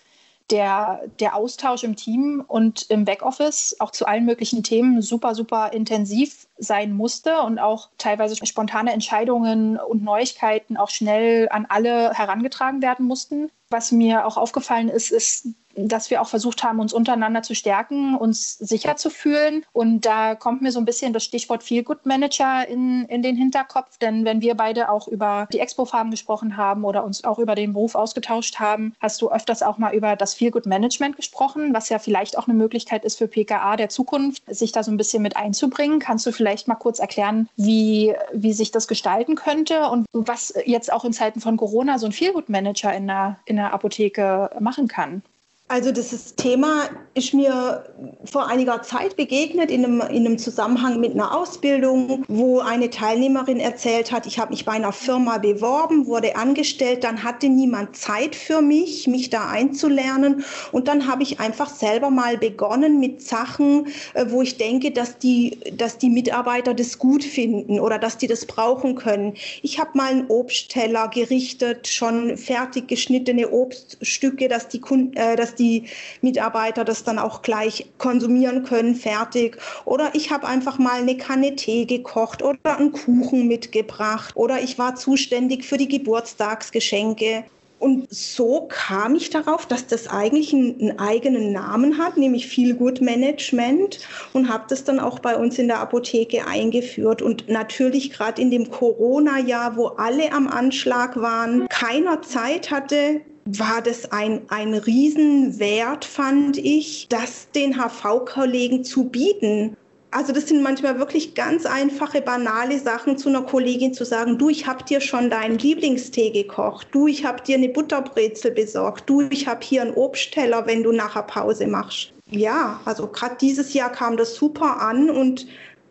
der, 0.50 1.02
der 1.20 1.36
Austausch 1.36 1.84
im 1.84 1.96
Team 1.96 2.44
und 2.48 2.90
im 2.90 3.06
Backoffice 3.06 3.76
auch 3.80 3.92
zu 3.92 4.06
allen 4.06 4.26
möglichen 4.26 4.64
Themen 4.64 5.02
super, 5.02 5.36
super 5.36 5.74
intensiv 5.74 6.48
sein 6.60 6.94
musste 6.94 7.42
und 7.42 7.58
auch 7.60 7.90
teilweise 7.98 8.36
spontane 8.46 8.94
Entscheidungen 8.94 9.78
und 9.78 10.04
Neuigkeiten 10.04 10.78
auch 10.78 10.90
schnell 10.90 11.48
an 11.50 11.66
alle 11.68 12.14
herangetragen 12.14 12.82
werden 12.82 13.06
mussten. 13.06 13.50
Was 13.70 13.92
mir 13.92 14.26
auch 14.26 14.38
aufgefallen 14.38 14.90
ist, 14.90 15.12
ist, 15.12 15.48
dass 15.88 16.10
wir 16.10 16.22
auch 16.22 16.28
versucht 16.28 16.64
haben, 16.64 16.80
uns 16.80 16.94
untereinander 16.94 17.42
zu 17.42 17.56
stärken, 17.56 18.16
uns 18.16 18.58
sicher 18.58 18.96
zu 18.96 19.10
fühlen. 19.10 19.64
Und 19.72 20.06
da 20.06 20.36
kommt 20.36 20.62
mir 20.62 20.72
so 20.72 20.80
ein 20.80 20.86
bisschen 20.86 21.14
das 21.14 21.24
Stichwort 21.24 21.64
Feel 21.64 21.84
Good 21.84 22.06
Manager 22.06 22.68
in, 22.68 23.06
in 23.06 23.22
den 23.22 23.36
Hinterkopf. 23.36 23.98
Denn 23.98 24.26
wenn 24.26 24.42
wir 24.42 24.56
beide 24.56 24.90
auch 24.90 25.08
über 25.08 25.48
die 25.54 25.60
Expo-Farben 25.60 26.12
gesprochen 26.12 26.58
haben 26.58 26.84
oder 26.84 27.04
uns 27.04 27.24
auch 27.24 27.40
über 27.40 27.56
den 27.56 27.74
Beruf 27.74 27.96
ausgetauscht 27.96 28.60
haben, 28.60 28.96
hast 29.00 29.22
du 29.22 29.32
öfters 29.32 29.64
auch 29.64 29.78
mal 29.78 29.94
über 29.94 30.16
das 30.16 30.34
Feel 30.34 30.52
Good 30.52 30.66
Management 30.66 31.16
gesprochen, 31.16 31.74
was 31.74 31.90
ja 31.90 32.00
vielleicht 32.00 32.38
auch 32.38 32.48
eine 32.48 32.58
Möglichkeit 32.58 33.06
ist 33.06 33.18
für 33.18 33.28
PKA 33.28 33.78
der 33.78 33.90
Zukunft, 33.90 34.44
sich 34.48 34.72
da 34.72 34.84
so 34.84 34.92
ein 34.92 34.98
bisschen 34.98 35.24
mit 35.24 35.38
einzubringen. 35.38 36.00
Kannst 36.00 36.26
du 36.26 36.32
vielleicht 36.32 36.49
mal 36.68 36.76
kurz 36.76 37.00
erklären, 37.00 37.50
wie, 37.56 38.16
wie 38.32 38.54
sich 38.54 38.72
das 38.72 38.88
gestalten 38.88 39.36
könnte 39.36 39.90
und 39.90 40.06
was 40.12 40.54
jetzt 40.66 40.92
auch 40.92 41.06
in 41.06 41.14
Zeiten 41.14 41.42
von 41.42 41.58
Corona 41.58 42.00
so 42.00 42.06
ein 42.06 42.12
Feel 42.12 42.34
Good 42.34 42.50
Manager 42.50 42.94
in 42.94 43.08
der, 43.08 43.40
in 43.46 43.56
der 43.58 43.74
Apotheke 43.74 44.50
machen 44.60 44.88
kann? 44.88 45.24
Also 45.72 45.92
dieses 45.92 46.34
Thema 46.34 46.90
ist 47.14 47.32
mir 47.36 47.84
vor 48.26 48.48
einiger 48.48 48.82
Zeit 48.82 49.16
begegnet 49.16 49.70
in 49.70 49.86
einem, 49.86 50.02
in 50.02 50.26
einem 50.26 50.40
Zusammenhang 50.40 51.00
mit 51.00 51.12
einer 51.12 51.36
Ausbildung, 51.38 52.24
wo 52.28 52.60
eine 52.60 52.90
Teilnehmerin 52.90 53.60
erzählt 53.60 54.12
hat, 54.12 54.26
ich 54.26 54.40
habe 54.40 54.50
mich 54.50 54.66
bei 54.66 54.72
einer 54.72 54.92
Firma 54.92 55.38
beworben, 55.38 56.08
wurde 56.08 56.36
angestellt, 56.36 57.04
dann 57.04 57.24
hatte 57.24 57.50
niemand 57.50 57.96
Zeit 57.96 58.36
für 58.36 58.64
mich, 58.64 59.06
mich 59.06 59.30
da 59.30 59.48
einzulernen 59.48 60.44
und 60.72 60.88
dann 60.88 61.06
habe 61.06 61.22
ich 61.22 61.40
einfach 61.40 61.70
selber 61.70 62.10
mal 62.10 62.40
begonnen 62.40 63.00
mit 63.00 63.22
Sachen, 63.22 63.90
äh, 64.16 64.26
wo 64.30 64.42
ich 64.42 64.58
denke, 64.58 64.90
dass 64.90 65.20
die, 65.20 65.60
dass 65.78 66.00
die 66.00 66.10
Mitarbeiter 66.10 66.74
das 66.74 66.98
gut 66.98 67.24
finden 67.24 67.80
oder 67.80 68.00
dass 68.00 68.18
die 68.18 68.28
das 68.28 68.48
brauchen 68.48 68.96
können. 68.96 69.36
Ich 69.62 69.80
habe 69.80 69.92
mal 69.94 70.10
einen 70.10 70.28
Obstteller 70.30 71.10
gerichtet, 71.10 71.88
schon 71.88 72.38
fertig 72.38 72.88
geschnittene 72.88 73.52
Obststücke, 73.52 74.48
dass 74.48 74.68
die 74.68 74.82
äh, 75.14 75.36
dass 75.36 75.59
die 75.60 75.84
Mitarbeiter 76.22 76.86
das 76.86 77.04
dann 77.04 77.20
auch 77.20 77.42
gleich 77.42 77.86
konsumieren 77.98 78.64
können, 78.64 78.96
fertig. 78.96 79.58
Oder 79.86 80.12
ich 80.14 80.32
habe 80.32 80.48
einfach 80.48 80.80
mal 80.80 81.02
eine 81.02 81.18
Kanne 81.18 81.56
Tee 81.56 81.86
gekocht 81.86 82.42
oder 82.42 82.78
einen 82.78 82.92
Kuchen 82.92 83.48
mitgebracht. 83.48 84.36
Oder 84.36 84.62
ich 84.62 84.80
war 84.80 84.96
zuständig 84.96 85.66
für 85.66 85.78
die 85.78 85.88
Geburtstagsgeschenke. 85.88 87.44
Und 87.80 88.14
so 88.14 88.68
kam 88.70 89.16
ich 89.16 89.30
darauf, 89.30 89.66
dass 89.66 89.88
das 89.88 90.08
eigentlich 90.08 90.54
einen, 90.54 91.00
eigenen 91.00 91.54
Namen 91.54 91.98
hat, 91.98 92.18
nämlich 92.18 92.48
Feel 92.48 92.76
Good 92.76 93.00
Management 93.00 94.00
und 94.34 94.50
habe 94.50 94.66
das 94.68 94.84
dann 94.84 95.00
auch 95.00 95.20
bei 95.20 95.38
uns 95.38 95.58
in 95.58 95.70
der 95.70 95.80
Apotheke 95.80 96.46
eingeführt. 96.46 97.22
Und 97.22 97.48
natürlich 97.48 98.12
gerade 98.12 98.42
in 98.42 98.52
dem 98.52 98.70
Corona-Jahr, 98.70 99.78
wo 99.78 99.88
alle 99.88 100.34
am 100.34 100.50
Anschlag 100.50 101.16
waren, 101.22 101.70
keiner 101.70 102.22
Zeit 102.22 102.70
hatte, 102.70 103.22
war 103.46 103.82
das 103.82 104.12
ein, 104.12 104.42
ein 104.50 104.74
Riesenwert, 104.74 106.06
fand 106.06 106.58
ich, 106.58 107.08
das 107.10 107.50
den 107.52 107.76
HV-Kollegen 107.76 108.84
zu 108.84 109.06
bieten. 109.06 109.76
Also 110.12 110.34
das 110.34 110.48
sind 110.48 110.64
manchmal 110.64 110.98
wirklich 110.98 111.36
ganz 111.36 111.66
einfache, 111.68 112.22
banale 112.22 112.80
Sachen 112.80 113.18
zu 113.18 113.30
einer 113.30 113.44
Kollegin 113.44 113.94
zu 113.94 114.06
sagen, 114.06 114.40
du, 114.40 114.50
ich 114.50 114.66
habe 114.66 114.84
dir 114.84 115.02
schon 115.02 115.30
deinen 115.30 115.60
Lieblingstee 115.60 116.32
gekocht, 116.32 116.88
du, 116.92 117.08
ich 117.08 117.26
habe 117.26 117.44
dir 117.44 117.58
eine 117.58 117.70
Butterbrezel 117.70 118.52
besorgt, 118.52 119.08
du, 119.08 119.22
ich 119.30 119.48
habe 119.48 119.64
hier 119.64 119.84
einen 119.84 119.94
Obstteller, 119.94 120.66
wenn 120.66 120.82
du 120.82 120.92
nachher 120.92 121.24
Pause 121.24 121.68
machst. 121.68 122.12
Ja, 122.32 122.80
also 122.86 123.08
gerade 123.08 123.36
dieses 123.40 123.74
Jahr 123.74 123.92
kam 123.92 124.18
das 124.18 124.36
super 124.36 124.82
an 124.82 125.12
und 125.12 125.48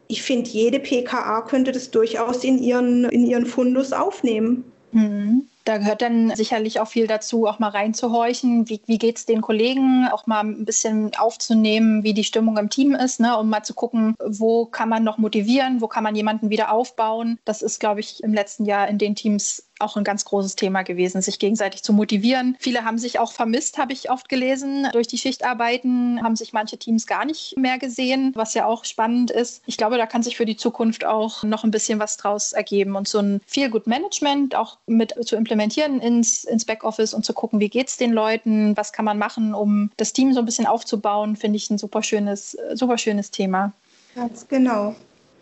ich 0.09 0.23
finde, 0.23 0.51
jede 0.51 0.81
PKA 0.81 1.43
könnte 1.43 1.71
das 1.71 1.91
durchaus 1.91 2.43
in 2.43 2.59
ihren, 2.59 3.05
in 3.05 3.27
ihren 3.27 3.47
Fundus 3.47 3.93
aufnehmen. 3.93 4.65
Mhm. 4.93 5.48
Da 5.69 5.77
gehört 5.77 6.01
dann 6.01 6.35
sicherlich 6.35 6.81
auch 6.81 6.89
viel 6.89 7.07
dazu, 7.07 7.47
auch 7.47 7.59
mal 7.59 7.69
reinzuhorchen. 7.69 8.71
Wie, 8.71 8.81
wie 8.87 8.97
geht 8.97 9.19
es 9.19 9.27
den 9.27 9.43
Kollegen? 9.43 10.09
Auch 10.11 10.27
mal 10.27 10.41
ein 10.41 10.65
bisschen 10.65 11.15
aufzunehmen, 11.19 12.05
wie 12.05 12.15
die 12.15 12.25
Stimmung 12.25 12.57
im 12.57 12.71
Team 12.71 12.95
ist, 12.95 13.21
ne? 13.21 13.37
um 13.37 13.51
mal 13.51 13.63
zu 13.63 13.75
gucken, 13.75 14.15
wo 14.19 14.65
kann 14.65 14.89
man 14.89 15.05
noch 15.05 15.19
motivieren, 15.19 15.83
wo 15.83 15.87
kann 15.87 16.05
man 16.05 16.17
jemanden 16.17 16.49
wieder 16.49 16.73
aufbauen. 16.73 17.39
Das 17.45 17.61
ist, 17.61 17.81
glaube 17.81 18.01
ich, 18.01 18.23
im 18.23 18.33
letzten 18.33 18.65
Jahr 18.65 18.89
in 18.89 18.97
den 18.97 19.15
Teams 19.15 19.68
auch 19.81 19.97
ein 19.97 20.05
ganz 20.05 20.25
großes 20.25 20.57
Thema 20.57 20.83
gewesen, 20.83 21.23
sich 21.23 21.39
gegenseitig 21.39 21.83
zu 21.83 21.93
motivieren. 21.93 22.57
Viele 22.59 22.85
haben 22.85 22.99
sich 22.99 23.19
auch 23.19 23.33
vermisst, 23.33 23.79
habe 23.79 23.93
ich 23.93 24.11
oft 24.11 24.29
gelesen. 24.29 24.89
Durch 24.93 25.07
die 25.07 25.19
Schichtarbeiten 25.19 26.23
haben 26.23 26.37
sich 26.37 26.53
manche 26.53 26.79
Teams 26.79 27.07
gar 27.07 27.25
nicht 27.25 27.57
mehr 27.57 27.79
gesehen, 27.79 28.33
was 28.35 28.55
ja 28.55 28.67
auch 28.67 28.85
spannend 28.85 29.31
ist. 29.31 29.63
Ich 29.67 29.77
glaube, 29.77 29.99
da 29.99 30.07
kann 30.07 30.23
sich 30.23 30.37
für 30.37 30.47
die 30.47 30.57
Zukunft 30.57 31.05
auch 31.05 31.43
noch 31.43 31.65
ein 31.65 31.71
bisschen 31.71 31.99
was 31.99 32.17
draus 32.17 32.53
ergeben 32.53 32.97
und 32.97 33.09
so 33.09 33.19
ein 33.19 33.41
Feel-Good-Management 33.47 34.55
auch 34.55 34.79
mit 34.87 35.15
zu 35.27 35.37
implementieren 35.37 36.01
ins, 36.01 36.45
ins 36.45 36.65
Backoffice 36.65 37.15
und 37.15 37.25
zu 37.25 37.33
gucken, 37.33 37.61
wie 37.61 37.69
geht 37.69 37.89
es 37.89 37.97
den 37.97 38.13
Leuten, 38.13 38.77
was 38.77 38.93
kann 38.93 39.05
man 39.05 39.19
machen, 39.19 39.55
um 39.55 39.91
das 39.97 40.13
Team 40.13 40.33
so 40.33 40.41
ein 40.41 40.47
bisschen 40.47 40.67
aufzubauen, 40.67 41.37
finde 41.37 41.57
ich 41.57 41.71
ein 41.71 41.79
super 41.79 42.03
schönes, 42.03 42.57
super 42.75 42.99
schönes 42.99 43.31
Thema. 43.31 43.73
Ganz 44.15 44.49
genau. 44.49 44.95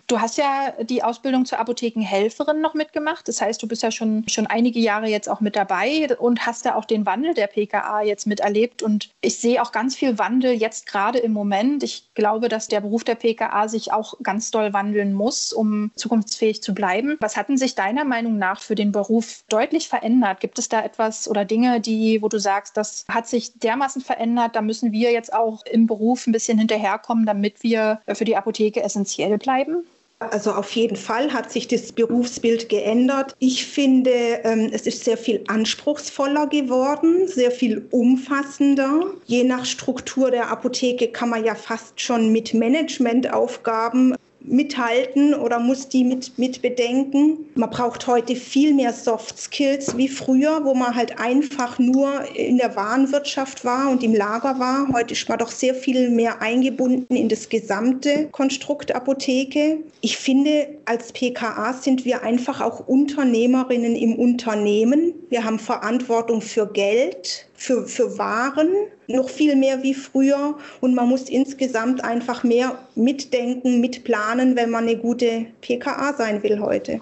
Du 0.09 0.21
hast 0.21 0.39
ja 0.39 0.73
die 0.85 1.03
Ausbildung 1.03 1.47
zur 1.47 1.59
Apothekenhelferin 1.59 2.61
noch 2.61 2.75
mitgemacht. 2.75 3.27
Das 3.27 3.41
heißt, 3.41 3.61
du 3.61 3.67
bist 3.67 3.83
ja 3.83 3.91
schon, 3.91 4.25
schon 4.29 4.47
einige 4.47 4.79
Jahre 4.79 5.09
jetzt 5.09 5.29
auch 5.29 5.41
mit 5.41 5.57
dabei 5.57 6.17
und 6.19 6.47
hast 6.47 6.65
ja 6.65 6.77
auch 6.77 6.85
den 6.85 7.07
Wandel 7.07 7.35
der 7.35 7.49
PKA 7.49 8.03
jetzt 8.03 8.25
miterlebt. 8.25 8.85
Und 8.85 9.11
ich 9.21 9.41
sehe 9.41 9.61
auch 9.61 9.73
ganz 9.73 9.97
viel 9.97 10.17
Wandel 10.17 10.53
jetzt 10.53 10.87
gerade 10.87 11.19
im 11.19 11.33
Moment. 11.33 11.83
Ich 11.83 12.09
glaube, 12.15 12.49
dass 12.49 12.69
der 12.69 12.83
Beruf 12.83 13.03
der 13.03 13.17
PKA 13.17 13.67
sich 13.67 13.93
auch 13.93 14.15
ganz 14.23 14.53
doll 14.53 14.73
wandeln 14.73 15.13
muss, 15.13 15.53
um 15.53 15.91
zukunftsfähig 15.97 16.63
zu 16.63 16.73
bleiben. 16.73 17.17
Was 17.19 17.37
hatten 17.37 17.59
sich 17.59 17.75
deiner 17.75 18.05
Meinung 18.05 18.39
nach 18.39 18.61
für 18.61 18.77
den 18.77 18.93
Beruf 18.93 19.43
deutlich 19.49 19.89
verändert? 19.89 20.39
Gibt 20.39 20.61
es 20.61 20.69
da 20.69 20.85
etwas 20.85 21.29
oder 21.29 21.45
Dinge, 21.45 21.81
die, 21.81 22.23
wo 22.23 22.29
du 22.29 22.39
sagst, 22.39 22.77
das 22.77 23.07
hat 23.09 23.27
sich 23.27 23.59
dermaßen 23.59 24.03
verändert, 24.03 24.55
da 24.55 24.63
müssen 24.63 24.93
wir 24.93 25.11
jetzt 25.11 25.33
auch 25.33 25.67
im 25.67 25.89
Beruf 25.89 26.29
ein 26.29 26.33
bisschen 26.33 26.59
hinterherkommen, 26.59 27.27
damit 27.27 27.65
wir 27.65 28.01
für 28.07 28.25
die 28.25 28.37
Apotheke 28.37 28.85
essentiell 28.85 29.37
bleiben? 29.39 29.85
Also 30.19 30.53
auf 30.53 30.71
jeden 30.73 30.97
Fall 30.97 31.35
hat 31.35 31.53
sich 31.53 31.69
das 31.69 31.93
Berufsbild 31.93 32.71
geändert. 32.71 33.35
Ich 33.39 33.67
finde, 33.67 34.11
ähm, 34.45 34.71
es 34.73 34.87
ist 34.87 35.05
sehr 35.05 35.19
viel 35.19 35.45
anspruchsvoller 35.47 36.47
geworden, 36.47 37.29
sehr 37.29 37.51
viel 37.51 37.87
umfassender. 37.91 39.13
Je 39.27 39.45
nach 39.45 39.67
Struktur 39.67 40.31
der 40.31 40.51
Apotheke 40.51 41.09
kann 41.09 41.29
man 41.29 41.45
ja 41.45 41.55
fast 41.55 42.01
schon 42.01 42.33
mit 42.33 42.55
Managementaufgaben 42.55 44.15
mithalten 44.47 45.35
oder 45.35 45.59
muss 45.59 45.89
die 45.89 46.05
mit, 46.05 46.39
mit 46.39 46.63
bedenken. 46.63 47.47
Man 47.55 47.71
braucht 47.71 48.07
heute 48.07 48.37
viel 48.37 48.75
mehr 48.75 48.93
Soft 48.93 49.39
Skills 49.39 49.97
wie 49.97 50.09
früher, 50.09 50.65
wo 50.65 50.75
man 50.75 50.95
halt 50.95 51.19
einfach 51.19 51.79
nur 51.79 52.25
in 52.35 52.59
der 52.59 52.77
Warenwirtschaft 52.77 53.65
war 53.65 53.91
und 53.91 54.03
im 54.03 54.15
Lager 54.15 54.59
war. 54.59 54.89
Heute 54.93 55.15
ist 55.15 55.29
man 55.29 55.39
doch 55.39 55.51
sehr 55.51 55.75
viel 55.75 56.11
mehr 56.11 56.41
eingebunden 56.41 57.15
in 57.15 57.29
das 57.29 57.49
gesamte 57.49 58.29
Konstrukt 58.33 58.95
Apotheke. 58.95 59.79
Ich 60.01 60.17
finde, 60.17 60.69
als 60.85 61.13
PKA 61.13 61.73
sind 61.73 62.05
wir 62.05 62.23
einfach 62.23 62.61
auch 62.61 62.87
Unternehmerinnen 62.87 63.97
im 63.97 64.17
Unternehmen. 64.17 65.15
Wir 65.29 65.45
haben 65.45 65.59
Verantwortung 65.59 66.41
für 66.41 66.67
Geld, 66.67 67.47
für, 67.57 67.87
für 67.87 68.19
Waren, 68.19 68.69
noch 69.09 69.29
viel 69.29 69.57
mehr 69.57 69.83
wie 69.83 69.95
früher. 69.95 70.57
Und 70.81 70.95
man 70.95 71.09
muss 71.09 71.29
insgesamt 71.29 72.05
einfach 72.05 72.45
mehr 72.45 72.79
mitdenken, 72.95 73.81
mitplanen, 73.81 74.57
wenn 74.57 74.71
man 74.71 74.85
eine 74.85 74.97
gute 74.97 75.47
PKA 75.61 76.15
sein 76.15 76.43
will 76.43 76.61
heute. 76.61 77.01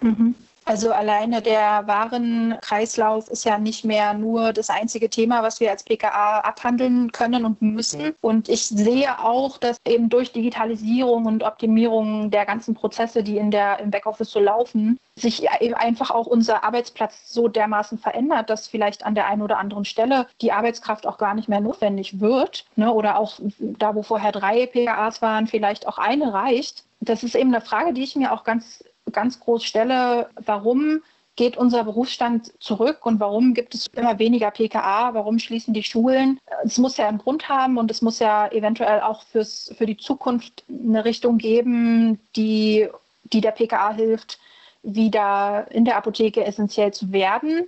Mhm. 0.00 0.34
Also 0.64 0.92
alleine 0.92 1.42
der 1.42 1.86
Warenkreislauf 1.86 3.28
ist 3.28 3.44
ja 3.44 3.58
nicht 3.58 3.84
mehr 3.84 4.14
nur 4.14 4.52
das 4.52 4.70
einzige 4.70 5.10
Thema, 5.10 5.42
was 5.42 5.60
wir 5.60 5.70
als 5.70 5.82
PKA 5.82 6.40
abhandeln 6.40 7.10
können 7.10 7.44
und 7.44 7.60
müssen. 7.62 8.14
Und 8.20 8.48
ich 8.48 8.66
sehe 8.66 9.18
auch, 9.18 9.58
dass 9.58 9.76
eben 9.86 10.08
durch 10.08 10.32
Digitalisierung 10.32 11.26
und 11.26 11.42
Optimierung 11.42 12.30
der 12.30 12.46
ganzen 12.46 12.74
Prozesse, 12.74 13.22
die 13.22 13.38
in 13.38 13.50
der, 13.50 13.80
im 13.80 13.90
Backoffice 13.90 14.30
so 14.30 14.40
laufen, 14.40 14.98
sich 15.16 15.46
eben 15.60 15.74
einfach 15.74 16.10
auch 16.10 16.26
unser 16.26 16.64
Arbeitsplatz 16.64 17.28
so 17.28 17.48
dermaßen 17.48 17.98
verändert, 17.98 18.48
dass 18.48 18.68
vielleicht 18.68 19.04
an 19.04 19.14
der 19.14 19.26
einen 19.26 19.42
oder 19.42 19.58
anderen 19.58 19.84
Stelle 19.84 20.26
die 20.40 20.52
Arbeitskraft 20.52 21.06
auch 21.06 21.18
gar 21.18 21.34
nicht 21.34 21.48
mehr 21.48 21.60
notwendig 21.60 22.20
wird. 22.20 22.64
Ne? 22.76 22.92
Oder 22.92 23.18
auch 23.18 23.38
da, 23.58 23.94
wo 23.94 24.02
vorher 24.02 24.32
drei 24.32 24.66
PKAs 24.66 25.20
waren, 25.20 25.46
vielleicht 25.46 25.86
auch 25.86 25.98
eine 25.98 26.32
reicht. 26.32 26.84
Das 27.00 27.24
ist 27.24 27.34
eben 27.34 27.54
eine 27.54 27.64
Frage, 27.64 27.92
die 27.92 28.04
ich 28.04 28.16
mir 28.16 28.32
auch 28.32 28.44
ganz 28.44 28.84
ganz 29.10 29.40
groß 29.40 29.64
stelle, 29.64 30.28
warum 30.36 31.02
geht 31.36 31.56
unser 31.56 31.84
Berufsstand 31.84 32.52
zurück 32.62 33.06
und 33.06 33.18
warum 33.18 33.54
gibt 33.54 33.74
es 33.74 33.86
immer 33.88 34.18
weniger 34.18 34.50
PKA? 34.50 35.14
Warum 35.14 35.38
schließen 35.38 35.72
die 35.72 35.82
Schulen? 35.82 36.38
Es 36.62 36.76
muss 36.78 36.98
ja 36.98 37.08
einen 37.08 37.18
Grund 37.18 37.48
haben 37.48 37.78
und 37.78 37.90
es 37.90 38.02
muss 38.02 38.18
ja 38.18 38.50
eventuell 38.52 39.00
auch 39.00 39.22
fürs, 39.22 39.72
für 39.76 39.86
die 39.86 39.96
Zukunft 39.96 40.64
eine 40.68 41.04
Richtung 41.04 41.38
geben, 41.38 42.20
die, 42.36 42.88
die 43.24 43.40
der 43.40 43.52
PKA 43.52 43.94
hilft, 43.94 44.38
wieder 44.82 45.66
in 45.70 45.84
der 45.84 45.96
Apotheke 45.96 46.44
essentiell 46.44 46.92
zu 46.92 47.12
werden. 47.12 47.66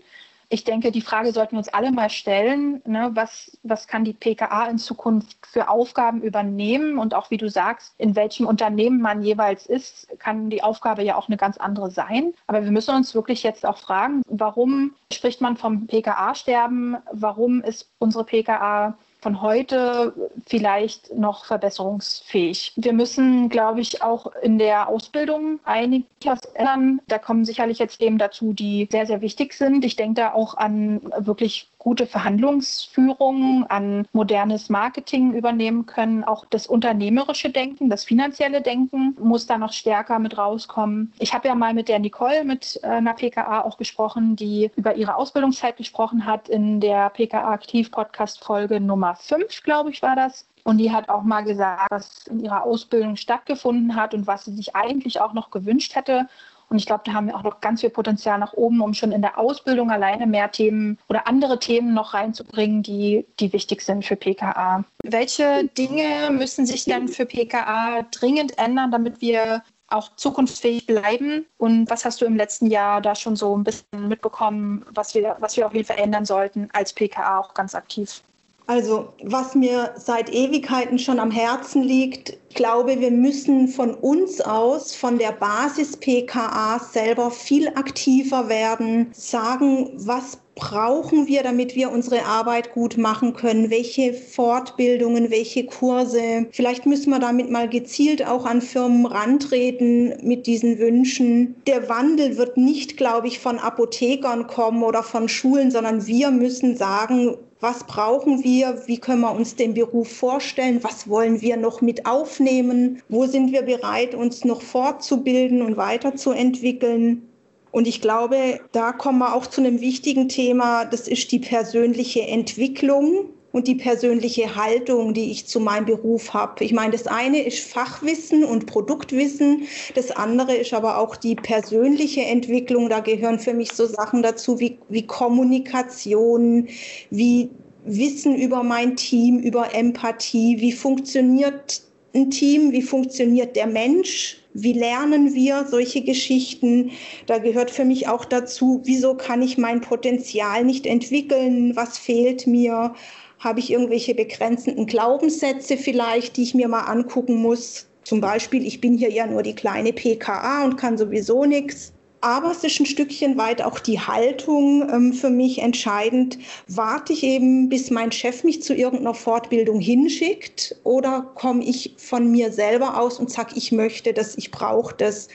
Ich 0.48 0.64
denke, 0.64 0.92
die 0.92 1.00
Frage 1.00 1.32
sollten 1.32 1.52
wir 1.52 1.58
uns 1.58 1.68
alle 1.68 1.92
mal 1.92 2.10
stellen, 2.10 2.82
ne, 2.86 3.10
was, 3.14 3.58
was 3.62 3.86
kann 3.86 4.04
die 4.04 4.12
PKA 4.12 4.66
in 4.66 4.78
Zukunft 4.78 5.36
für 5.46 5.68
Aufgaben 5.68 6.22
übernehmen 6.22 6.98
und 6.98 7.14
auch 7.14 7.30
wie 7.30 7.36
du 7.36 7.48
sagst, 7.48 7.94
in 7.98 8.14
welchem 8.16 8.46
Unternehmen 8.46 9.00
man 9.00 9.22
jeweils 9.22 9.66
ist, 9.66 10.08
kann 10.18 10.50
die 10.50 10.62
Aufgabe 10.62 11.02
ja 11.02 11.16
auch 11.16 11.28
eine 11.28 11.36
ganz 11.36 11.56
andere 11.56 11.90
sein. 11.90 12.32
Aber 12.46 12.64
wir 12.64 12.70
müssen 12.70 12.94
uns 12.94 13.14
wirklich 13.14 13.42
jetzt 13.42 13.64
auch 13.66 13.78
fragen, 13.78 14.22
warum 14.26 14.94
spricht 15.12 15.40
man 15.40 15.56
vom 15.56 15.86
PKA-Sterben? 15.86 16.96
Warum 17.12 17.62
ist 17.62 17.90
unsere 17.98 18.24
PKA 18.24 18.96
von 19.24 19.40
heute 19.40 20.12
vielleicht 20.46 21.14
noch 21.14 21.46
verbesserungsfähig. 21.46 22.74
Wir 22.76 22.92
müssen, 22.92 23.48
glaube 23.48 23.80
ich, 23.80 24.02
auch 24.02 24.30
in 24.42 24.58
der 24.58 24.86
Ausbildung 24.86 25.60
einiges 25.64 26.44
ändern. 26.52 27.00
Da 27.08 27.16
kommen 27.16 27.46
sicherlich 27.46 27.78
jetzt 27.78 28.00
Themen 28.00 28.18
dazu, 28.18 28.52
die 28.52 28.86
sehr, 28.92 29.06
sehr 29.06 29.22
wichtig 29.22 29.54
sind. 29.54 29.82
Ich 29.82 29.96
denke 29.96 30.20
da 30.20 30.34
auch 30.34 30.58
an 30.58 31.00
wirklich 31.16 31.70
gute 31.84 32.06
Verhandlungsführung, 32.06 33.66
an 33.68 34.08
modernes 34.12 34.70
Marketing 34.70 35.34
übernehmen 35.34 35.84
können. 35.84 36.24
Auch 36.24 36.46
das 36.48 36.66
unternehmerische 36.66 37.50
Denken, 37.50 37.90
das 37.90 38.04
finanzielle 38.04 38.62
Denken 38.62 39.14
muss 39.20 39.46
da 39.46 39.58
noch 39.58 39.72
stärker 39.72 40.18
mit 40.18 40.38
rauskommen. 40.38 41.12
Ich 41.18 41.34
habe 41.34 41.46
ja 41.46 41.54
mal 41.54 41.74
mit 41.74 41.88
der 41.88 41.98
Nicole, 41.98 42.44
mit 42.44 42.80
äh, 42.82 42.86
einer 42.86 43.12
PKA 43.12 43.60
auch 43.60 43.76
gesprochen, 43.76 44.34
die 44.34 44.70
über 44.76 44.96
ihre 44.96 45.16
Ausbildungszeit 45.16 45.76
gesprochen 45.76 46.24
hat 46.24 46.48
in 46.48 46.80
der 46.80 47.10
PKA 47.10 47.52
Aktiv 47.52 47.90
Podcast 47.90 48.42
Folge 48.42 48.80
Nummer 48.80 49.14
5, 49.14 49.62
glaube 49.62 49.90
ich, 49.90 50.00
war 50.00 50.16
das. 50.16 50.46
Und 50.64 50.78
die 50.78 50.90
hat 50.90 51.10
auch 51.10 51.22
mal 51.22 51.42
gesagt, 51.42 51.90
was 51.90 52.26
in 52.26 52.40
ihrer 52.40 52.62
Ausbildung 52.62 53.16
stattgefunden 53.16 53.94
hat 53.94 54.14
und 54.14 54.26
was 54.26 54.46
sie 54.46 54.54
sich 54.54 54.74
eigentlich 54.74 55.20
auch 55.20 55.34
noch 55.34 55.50
gewünscht 55.50 55.94
hätte. 55.94 56.26
Und 56.68 56.78
ich 56.78 56.86
glaube, 56.86 57.02
da 57.04 57.12
haben 57.12 57.26
wir 57.26 57.36
auch 57.36 57.42
noch 57.42 57.60
ganz 57.60 57.80
viel 57.80 57.90
Potenzial 57.90 58.38
nach 58.38 58.52
oben, 58.54 58.80
um 58.80 58.94
schon 58.94 59.12
in 59.12 59.22
der 59.22 59.38
Ausbildung 59.38 59.90
alleine 59.90 60.26
mehr 60.26 60.50
Themen 60.50 60.98
oder 61.08 61.26
andere 61.26 61.58
Themen 61.58 61.94
noch 61.94 62.14
reinzubringen, 62.14 62.82
die, 62.82 63.26
die 63.40 63.52
wichtig 63.52 63.82
sind 63.82 64.04
für 64.04 64.16
PKA. 64.16 64.84
Welche 65.02 65.64
Dinge 65.78 66.30
müssen 66.30 66.66
sich 66.66 66.84
denn 66.84 67.08
für 67.08 67.26
PKA 67.26 68.02
dringend 68.10 68.58
ändern, 68.58 68.90
damit 68.90 69.20
wir 69.20 69.62
auch 69.88 70.16
zukunftsfähig 70.16 70.86
bleiben? 70.86 71.46
Und 71.56 71.88
was 71.90 72.04
hast 72.04 72.20
du 72.20 72.24
im 72.24 72.36
letzten 72.36 72.66
Jahr 72.66 73.00
da 73.00 73.14
schon 73.14 73.36
so 73.36 73.56
ein 73.56 73.64
bisschen 73.64 74.08
mitbekommen, 74.08 74.84
was 74.90 75.14
wir, 75.14 75.36
was 75.40 75.56
wir 75.56 75.66
auf 75.66 75.74
jeden 75.74 75.86
Fall 75.86 75.98
ändern 75.98 76.24
sollten 76.24 76.68
als 76.72 76.92
PKA 76.92 77.38
auch 77.38 77.54
ganz 77.54 77.74
aktiv? 77.74 78.22
Also, 78.66 79.12
was 79.22 79.54
mir 79.54 79.92
seit 79.96 80.32
Ewigkeiten 80.32 80.98
schon 80.98 81.18
am 81.18 81.30
Herzen 81.30 81.82
liegt, 81.82 82.38
glaube, 82.54 82.98
wir 82.98 83.10
müssen 83.10 83.68
von 83.68 83.92
uns 83.92 84.40
aus, 84.40 84.94
von 84.94 85.18
der 85.18 85.32
Basis 85.32 85.96
PKA 85.98 86.78
selber 86.78 87.30
viel 87.30 87.68
aktiver 87.68 88.48
werden, 88.48 89.10
sagen, 89.12 89.92
was 89.96 90.38
brauchen 90.54 91.26
wir, 91.26 91.42
damit 91.42 91.74
wir 91.74 91.90
unsere 91.90 92.24
Arbeit 92.24 92.72
gut 92.72 92.96
machen 92.96 93.34
können? 93.34 93.70
Welche 93.70 94.14
Fortbildungen, 94.14 95.30
welche 95.30 95.66
Kurse? 95.66 96.46
Vielleicht 96.50 96.86
müssen 96.86 97.10
wir 97.10 97.18
damit 97.18 97.50
mal 97.50 97.68
gezielt 97.68 98.26
auch 98.26 98.46
an 98.46 98.60
Firmen 98.60 99.06
rantreten 99.06 100.14
mit 100.22 100.46
diesen 100.46 100.78
Wünschen. 100.78 101.56
Der 101.66 101.88
Wandel 101.88 102.36
wird 102.36 102.56
nicht, 102.56 102.96
glaube 102.96 103.26
ich, 103.26 103.38
von 103.38 103.58
Apothekern 103.58 104.46
kommen 104.46 104.82
oder 104.82 105.02
von 105.02 105.28
Schulen, 105.28 105.70
sondern 105.70 106.06
wir 106.06 106.30
müssen 106.30 106.76
sagen, 106.76 107.36
was 107.60 107.84
brauchen 107.84 108.44
wir, 108.44 108.82
wie 108.86 108.98
können 108.98 109.22
wir 109.22 109.34
uns 109.34 109.56
den 109.56 109.72
Beruf 109.72 110.12
vorstellen, 110.12 110.84
was 110.84 111.08
wollen 111.08 111.40
wir 111.40 111.56
noch 111.56 111.80
mit 111.80 112.04
aufnehmen, 112.04 113.00
wo 113.08 113.24
sind 113.24 113.52
wir 113.52 113.62
bereit, 113.62 114.14
uns 114.14 114.44
noch 114.44 114.60
fortzubilden 114.60 115.62
und 115.62 115.78
weiterzuentwickeln. 115.78 117.26
Und 117.74 117.88
ich 117.88 118.00
glaube, 118.00 118.60
da 118.70 118.92
kommen 118.92 119.18
wir 119.18 119.34
auch 119.34 119.48
zu 119.48 119.60
einem 119.60 119.80
wichtigen 119.80 120.28
Thema, 120.28 120.84
das 120.84 121.08
ist 121.08 121.32
die 121.32 121.40
persönliche 121.40 122.22
Entwicklung 122.22 123.30
und 123.50 123.66
die 123.66 123.74
persönliche 123.74 124.54
Haltung, 124.54 125.12
die 125.12 125.32
ich 125.32 125.48
zu 125.48 125.58
meinem 125.58 125.84
Beruf 125.84 126.32
habe. 126.34 126.62
Ich 126.62 126.72
meine, 126.72 126.92
das 126.92 127.08
eine 127.08 127.42
ist 127.42 127.68
Fachwissen 127.68 128.44
und 128.44 128.66
Produktwissen, 128.66 129.62
das 129.96 130.12
andere 130.12 130.54
ist 130.54 130.72
aber 130.72 130.98
auch 130.98 131.16
die 131.16 131.34
persönliche 131.34 132.22
Entwicklung. 132.22 132.88
Da 132.88 133.00
gehören 133.00 133.40
für 133.40 133.54
mich 133.54 133.72
so 133.72 133.86
Sachen 133.86 134.22
dazu 134.22 134.60
wie, 134.60 134.78
wie 134.88 135.04
Kommunikation, 135.04 136.68
wie 137.10 137.50
Wissen 137.84 138.36
über 138.36 138.62
mein 138.62 138.94
Team, 138.94 139.40
über 139.40 139.74
Empathie, 139.74 140.60
wie 140.60 140.70
funktioniert 140.70 141.82
ein 142.14 142.30
Team, 142.30 142.70
wie 142.70 142.82
funktioniert 142.82 143.56
der 143.56 143.66
Mensch, 143.66 144.43
wie 144.54 144.72
lernen 144.72 145.34
wir 145.34 145.66
solche 145.68 146.02
Geschichten? 146.02 146.92
Da 147.26 147.38
gehört 147.38 147.72
für 147.72 147.84
mich 147.84 148.08
auch 148.08 148.24
dazu, 148.24 148.80
wieso 148.84 149.14
kann 149.16 149.42
ich 149.42 149.58
mein 149.58 149.80
Potenzial 149.80 150.64
nicht 150.64 150.86
entwickeln? 150.86 151.74
Was 151.74 151.98
fehlt 151.98 152.46
mir? 152.46 152.94
Habe 153.40 153.58
ich 153.58 153.72
irgendwelche 153.72 154.14
begrenzenden 154.14 154.86
Glaubenssätze 154.86 155.76
vielleicht, 155.76 156.36
die 156.36 156.44
ich 156.44 156.54
mir 156.54 156.68
mal 156.68 156.82
angucken 156.82 157.42
muss? 157.42 157.88
Zum 158.04 158.20
Beispiel, 158.20 158.64
ich 158.64 158.80
bin 158.80 158.96
hier 158.96 159.10
ja 159.10 159.26
nur 159.26 159.42
die 159.42 159.54
kleine 159.54 159.92
PKA 159.92 160.64
und 160.64 160.76
kann 160.76 160.96
sowieso 160.96 161.44
nichts. 161.44 161.93
Aber 162.24 162.52
es 162.52 162.64
ist 162.64 162.80
ein 162.80 162.86
Stückchen 162.86 163.36
weit 163.36 163.60
auch 163.60 163.78
die 163.78 164.00
Haltung 164.00 164.88
ähm, 164.90 165.12
für 165.12 165.28
mich 165.28 165.58
entscheidend. 165.58 166.38
Warte 166.66 167.12
ich 167.12 167.22
eben, 167.22 167.68
bis 167.68 167.90
mein 167.90 168.12
Chef 168.12 168.44
mich 168.44 168.62
zu 168.62 168.74
irgendeiner 168.74 169.12
Fortbildung 169.12 169.78
hinschickt 169.78 170.74
oder 170.84 171.30
komme 171.34 171.62
ich 171.62 171.96
von 171.98 172.30
mir 172.30 172.50
selber 172.50 172.98
aus 172.98 173.18
und 173.18 173.30
sage, 173.30 173.52
ich 173.56 173.72
möchte 173.72 174.14
das, 174.14 174.38
ich 174.38 174.50
brauche 174.50 174.94
das. 174.96 175.28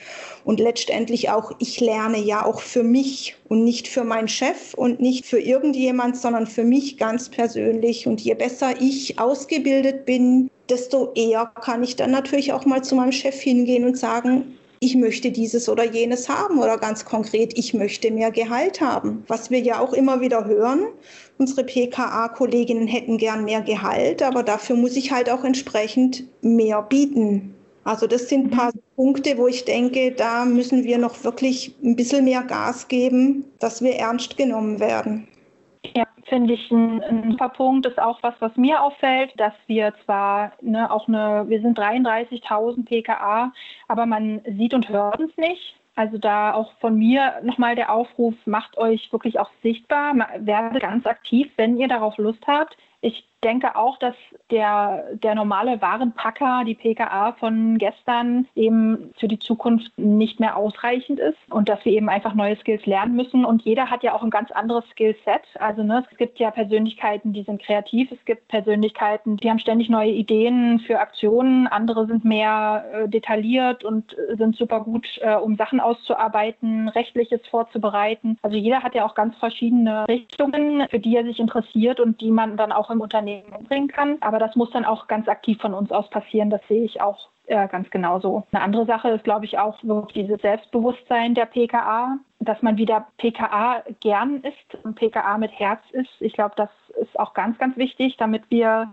Und 0.44 0.58
letztendlich 0.58 1.30
auch, 1.30 1.52
ich 1.60 1.78
lerne 1.78 2.18
ja 2.18 2.44
auch 2.44 2.60
für 2.60 2.82
mich 2.82 3.36
und 3.48 3.62
nicht 3.62 3.86
für 3.86 4.02
meinen 4.02 4.26
Chef 4.26 4.74
und 4.74 4.98
nicht 4.98 5.26
für 5.26 5.38
irgendjemand, 5.38 6.16
sondern 6.16 6.48
für 6.48 6.64
mich 6.64 6.98
ganz 6.98 7.28
persönlich. 7.28 8.08
Und 8.08 8.20
je 8.20 8.34
besser 8.34 8.80
ich 8.80 9.16
ausgebildet 9.16 10.06
bin, 10.06 10.50
desto 10.68 11.12
eher 11.14 11.52
kann 11.54 11.84
ich 11.84 11.94
dann 11.94 12.10
natürlich 12.10 12.52
auch 12.52 12.64
mal 12.64 12.82
zu 12.82 12.96
meinem 12.96 13.12
Chef 13.12 13.40
hingehen 13.40 13.84
und 13.84 13.96
sagen, 13.96 14.56
ich 14.82 14.96
möchte 14.96 15.30
dieses 15.30 15.68
oder 15.68 15.84
jenes 15.84 16.30
haben 16.30 16.58
oder 16.58 16.78
ganz 16.78 17.04
konkret, 17.04 17.56
ich 17.58 17.74
möchte 17.74 18.10
mehr 18.10 18.30
Gehalt 18.30 18.80
haben. 18.80 19.22
Was 19.28 19.50
wir 19.50 19.60
ja 19.60 19.78
auch 19.78 19.92
immer 19.92 20.22
wieder 20.22 20.46
hören, 20.46 20.86
unsere 21.36 21.64
PKA-Kolleginnen 21.64 22.88
hätten 22.88 23.18
gern 23.18 23.44
mehr 23.44 23.60
Gehalt, 23.60 24.22
aber 24.22 24.42
dafür 24.42 24.76
muss 24.76 24.96
ich 24.96 25.12
halt 25.12 25.28
auch 25.28 25.44
entsprechend 25.44 26.24
mehr 26.40 26.80
bieten. 26.80 27.54
Also 27.84 28.06
das 28.06 28.30
sind 28.30 28.46
ein 28.46 28.50
paar 28.50 28.72
Punkte, 28.96 29.36
wo 29.36 29.48
ich 29.48 29.66
denke, 29.66 30.12
da 30.12 30.46
müssen 30.46 30.84
wir 30.84 30.96
noch 30.96 31.24
wirklich 31.24 31.74
ein 31.84 31.94
bisschen 31.94 32.24
mehr 32.24 32.42
Gas 32.42 32.88
geben, 32.88 33.44
dass 33.58 33.82
wir 33.82 33.96
ernst 33.96 34.38
genommen 34.38 34.80
werden. 34.80 35.28
Finde 36.30 36.54
ich 36.54 36.70
ein, 36.70 37.02
ein, 37.02 37.32
super 37.32 37.48
Punkt. 37.48 37.86
Ist 37.86 38.00
auch 38.00 38.22
was, 38.22 38.34
was 38.38 38.56
mir 38.56 38.80
auffällt, 38.80 39.32
dass 39.36 39.52
wir 39.66 39.92
zwar 40.04 40.52
ne, 40.62 40.88
auch 40.88 41.08
eine, 41.08 41.44
wir 41.48 41.60
sind 41.60 41.76
33.000 41.76 42.84
PKA, 42.84 43.52
aber 43.88 44.06
man 44.06 44.40
sieht 44.56 44.72
und 44.72 44.88
hört 44.88 45.18
uns 45.18 45.36
nicht. 45.36 45.76
Also 45.96 46.18
da 46.18 46.54
auch 46.54 46.72
von 46.80 46.96
mir 46.96 47.40
nochmal 47.42 47.74
der 47.74 47.92
Aufruf, 47.92 48.34
macht 48.46 48.78
euch 48.78 49.12
wirklich 49.12 49.40
auch 49.40 49.50
sichtbar, 49.64 50.14
werdet 50.38 50.80
ganz 50.80 51.04
aktiv, 51.04 51.50
wenn 51.56 51.76
ihr 51.76 51.88
darauf 51.88 52.16
Lust 52.16 52.46
habt. 52.46 52.76
Ich 53.00 53.24
denke 53.42 53.76
auch, 53.76 53.98
dass 53.98 54.14
der, 54.50 55.04
der 55.14 55.34
normale 55.34 55.80
Warenpacker, 55.80 56.64
die 56.66 56.74
PKA 56.74 57.32
von 57.32 57.78
gestern, 57.78 58.46
eben 58.54 59.12
für 59.18 59.28
die 59.28 59.38
Zukunft 59.38 59.96
nicht 59.96 60.40
mehr 60.40 60.56
ausreichend 60.56 61.18
ist 61.18 61.38
und 61.48 61.68
dass 61.68 61.84
wir 61.84 61.92
eben 61.92 62.08
einfach 62.08 62.34
neue 62.34 62.56
Skills 62.56 62.84
lernen 62.86 63.16
müssen. 63.16 63.44
Und 63.44 63.62
jeder 63.62 63.90
hat 63.90 64.02
ja 64.02 64.14
auch 64.14 64.22
ein 64.22 64.30
ganz 64.30 64.50
anderes 64.50 64.84
Skillset. 64.90 65.42
Also 65.58 65.82
ne, 65.82 66.04
es 66.10 66.16
gibt 66.18 66.38
ja 66.38 66.50
Persönlichkeiten, 66.50 67.32
die 67.32 67.42
sind 67.42 67.62
kreativ, 67.62 68.10
es 68.12 68.24
gibt 68.24 68.48
Persönlichkeiten, 68.48 69.36
die 69.36 69.48
haben 69.48 69.58
ständig 69.58 69.88
neue 69.88 70.10
Ideen 70.10 70.80
für 70.80 70.98
Aktionen, 70.98 71.66
andere 71.66 72.06
sind 72.06 72.24
mehr 72.24 72.84
äh, 72.92 73.08
detailliert 73.08 73.84
und 73.84 74.16
äh, 74.18 74.36
sind 74.36 74.56
super 74.56 74.80
gut, 74.80 75.06
äh, 75.22 75.36
um 75.36 75.56
Sachen 75.56 75.80
auszuarbeiten, 75.80 76.88
rechtliches 76.88 77.40
vorzubereiten. 77.48 78.38
Also 78.42 78.56
jeder 78.56 78.82
hat 78.82 78.94
ja 78.94 79.06
auch 79.06 79.14
ganz 79.14 79.36
verschiedene 79.36 80.06
Richtungen, 80.08 80.86
für 80.90 80.98
die 80.98 81.16
er 81.16 81.24
sich 81.24 81.38
interessiert 81.38 82.00
und 82.00 82.20
die 82.20 82.30
man 82.30 82.56
dann 82.56 82.72
auch 82.72 82.90
im 82.90 83.00
Unternehmen 83.00 83.29
Unternehmen 83.38 83.64
bringen 83.66 83.88
kann. 83.88 84.18
Aber 84.20 84.38
das 84.38 84.56
muss 84.56 84.70
dann 84.70 84.84
auch 84.84 85.06
ganz 85.06 85.28
aktiv 85.28 85.58
von 85.60 85.74
uns 85.74 85.90
aus 85.90 86.08
passieren. 86.10 86.50
Das 86.50 86.60
sehe 86.68 86.84
ich 86.84 87.00
auch 87.00 87.28
äh, 87.46 87.68
ganz 87.68 87.90
genauso. 87.90 88.44
Eine 88.52 88.62
andere 88.62 88.86
Sache 88.86 89.10
ist, 89.10 89.24
glaube 89.24 89.44
ich, 89.44 89.58
auch 89.58 89.78
dieses 90.14 90.40
Selbstbewusstsein 90.40 91.34
der 91.34 91.46
PKA, 91.46 92.18
dass 92.38 92.62
man 92.62 92.76
wieder 92.76 93.06
PKA 93.18 93.82
gern 94.00 94.42
ist 94.42 94.84
und 94.84 94.94
PKA 94.94 95.38
mit 95.38 95.52
Herz 95.52 95.80
ist. 95.92 96.10
Ich 96.20 96.32
glaube, 96.32 96.54
das 96.56 96.70
ist 97.00 97.18
auch 97.18 97.34
ganz, 97.34 97.58
ganz 97.58 97.76
wichtig, 97.76 98.16
damit 98.18 98.42
wir 98.50 98.92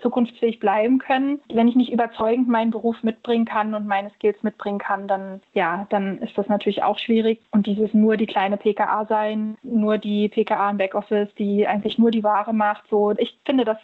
zukunftsfähig 0.00 0.58
bleiben 0.58 0.98
können. 0.98 1.40
Wenn 1.52 1.68
ich 1.68 1.76
nicht 1.76 1.92
überzeugend 1.92 2.48
meinen 2.48 2.70
Beruf 2.70 3.02
mitbringen 3.02 3.44
kann 3.44 3.74
und 3.74 3.86
meine 3.86 4.10
Skills 4.10 4.42
mitbringen 4.42 4.78
kann, 4.78 5.06
dann 5.06 5.40
ja, 5.52 5.86
dann 5.90 6.18
ist 6.18 6.36
das 6.36 6.48
natürlich 6.48 6.82
auch 6.82 6.98
schwierig. 6.98 7.40
Und 7.52 7.66
dieses 7.66 7.94
nur 7.94 8.16
die 8.16 8.26
kleine 8.26 8.56
PKA 8.56 9.06
sein, 9.06 9.56
nur 9.62 9.98
die 9.98 10.28
PKA 10.28 10.70
im 10.70 10.78
Backoffice, 10.78 11.34
die 11.38 11.66
eigentlich 11.66 11.98
nur 11.98 12.10
die 12.10 12.24
Ware 12.24 12.52
macht, 12.52 12.84
so 12.88 13.12
ich 13.12 13.38
finde, 13.44 13.64
dass 13.64 13.78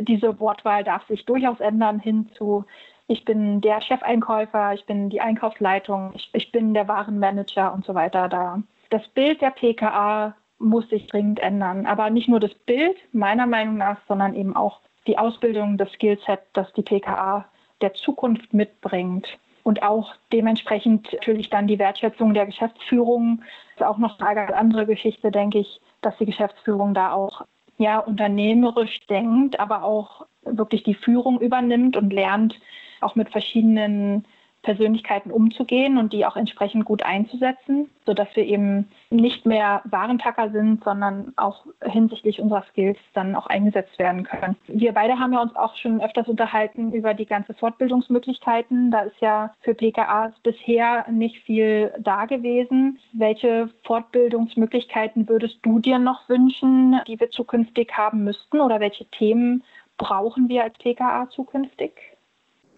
diese 0.00 0.38
Wortwahl 0.38 0.84
darf 0.84 1.06
sich 1.08 1.24
durchaus 1.24 1.60
ändern 1.60 1.98
hin 1.98 2.30
zu 2.34 2.64
ich 3.08 3.24
bin 3.24 3.60
der 3.60 3.80
Chefeinkäufer, 3.80 4.72
ich 4.74 4.86
bin 4.86 5.10
die 5.10 5.20
Einkaufsleitung, 5.20 6.12
ich, 6.14 6.30
ich 6.32 6.52
bin 6.52 6.74
der 6.74 6.86
Warenmanager 6.86 7.74
und 7.74 7.84
so 7.84 7.96
weiter. 7.96 8.28
Da 8.28 8.62
das 8.90 9.06
Bild 9.08 9.40
der 9.40 9.50
PKA 9.50 10.36
muss 10.58 10.88
sich 10.90 11.08
dringend 11.08 11.40
ändern. 11.40 11.86
Aber 11.86 12.10
nicht 12.10 12.28
nur 12.28 12.38
das 12.38 12.54
Bild, 12.66 12.96
meiner 13.12 13.46
Meinung 13.46 13.78
nach, 13.78 13.98
sondern 14.06 14.34
eben 14.34 14.54
auch 14.54 14.80
die 15.06 15.18
Ausbildung, 15.18 15.78
das 15.78 15.92
Skillset, 15.92 16.40
das 16.52 16.72
die 16.74 16.82
PKA 16.82 17.46
der 17.80 17.94
Zukunft 17.94 18.52
mitbringt. 18.52 19.38
Und 19.62 19.82
auch 19.82 20.14
dementsprechend 20.32 21.12
natürlich 21.12 21.50
dann 21.50 21.66
die 21.66 21.78
Wertschätzung 21.78 22.34
der 22.34 22.46
Geschäftsführung. 22.46 23.42
Das 23.76 23.86
ist 23.86 23.94
auch 23.94 23.98
noch 23.98 24.18
eine 24.18 24.34
ganz 24.34 24.52
andere 24.52 24.86
Geschichte, 24.86 25.30
denke 25.30 25.58
ich, 25.58 25.80
dass 26.00 26.16
die 26.18 26.26
Geschäftsführung 26.26 26.94
da 26.94 27.12
auch 27.12 27.42
ja, 27.78 27.98
unternehmerisch 27.98 29.00
denkt, 29.08 29.58
aber 29.58 29.84
auch 29.84 30.26
wirklich 30.42 30.82
die 30.82 30.94
Führung 30.94 31.40
übernimmt 31.40 31.96
und 31.96 32.12
lernt, 32.12 32.60
auch 33.00 33.14
mit 33.14 33.30
verschiedenen 33.30 34.26
Persönlichkeiten 34.62 35.30
umzugehen 35.30 35.96
und 35.96 36.12
die 36.12 36.26
auch 36.26 36.36
entsprechend 36.36 36.84
gut 36.84 37.02
einzusetzen, 37.02 37.88
sodass 38.04 38.28
wir 38.34 38.44
eben 38.44 38.88
nicht 39.10 39.46
mehr 39.46 39.80
Warenpacker 39.84 40.50
sind, 40.50 40.84
sondern 40.84 41.32
auch 41.36 41.64
hinsichtlich 41.82 42.40
unserer 42.40 42.64
Skills 42.70 42.98
dann 43.14 43.34
auch 43.34 43.46
eingesetzt 43.46 43.98
werden 43.98 44.24
können. 44.24 44.56
Wir 44.66 44.92
beide 44.92 45.18
haben 45.18 45.32
ja 45.32 45.40
uns 45.40 45.56
auch 45.56 45.76
schon 45.76 46.00
öfters 46.00 46.28
unterhalten 46.28 46.92
über 46.92 47.14
die 47.14 47.26
ganze 47.26 47.54
Fortbildungsmöglichkeiten. 47.54 48.90
Da 48.90 49.00
ist 49.02 49.20
ja 49.20 49.54
für 49.60 49.74
PKAs 49.74 50.32
bisher 50.42 51.06
nicht 51.10 51.42
viel 51.44 51.92
da 51.98 52.26
gewesen. 52.26 52.98
Welche 53.12 53.70
Fortbildungsmöglichkeiten 53.84 55.28
würdest 55.28 55.58
du 55.62 55.78
dir 55.78 55.98
noch 55.98 56.28
wünschen, 56.28 57.00
die 57.06 57.18
wir 57.18 57.30
zukünftig 57.30 57.92
haben 57.96 58.24
müssten 58.24 58.60
oder 58.60 58.80
welche 58.80 59.06
Themen 59.06 59.64
brauchen 59.96 60.48
wir 60.48 60.64
als 60.64 60.76
PKA 60.78 61.28
zukünftig? 61.30 61.92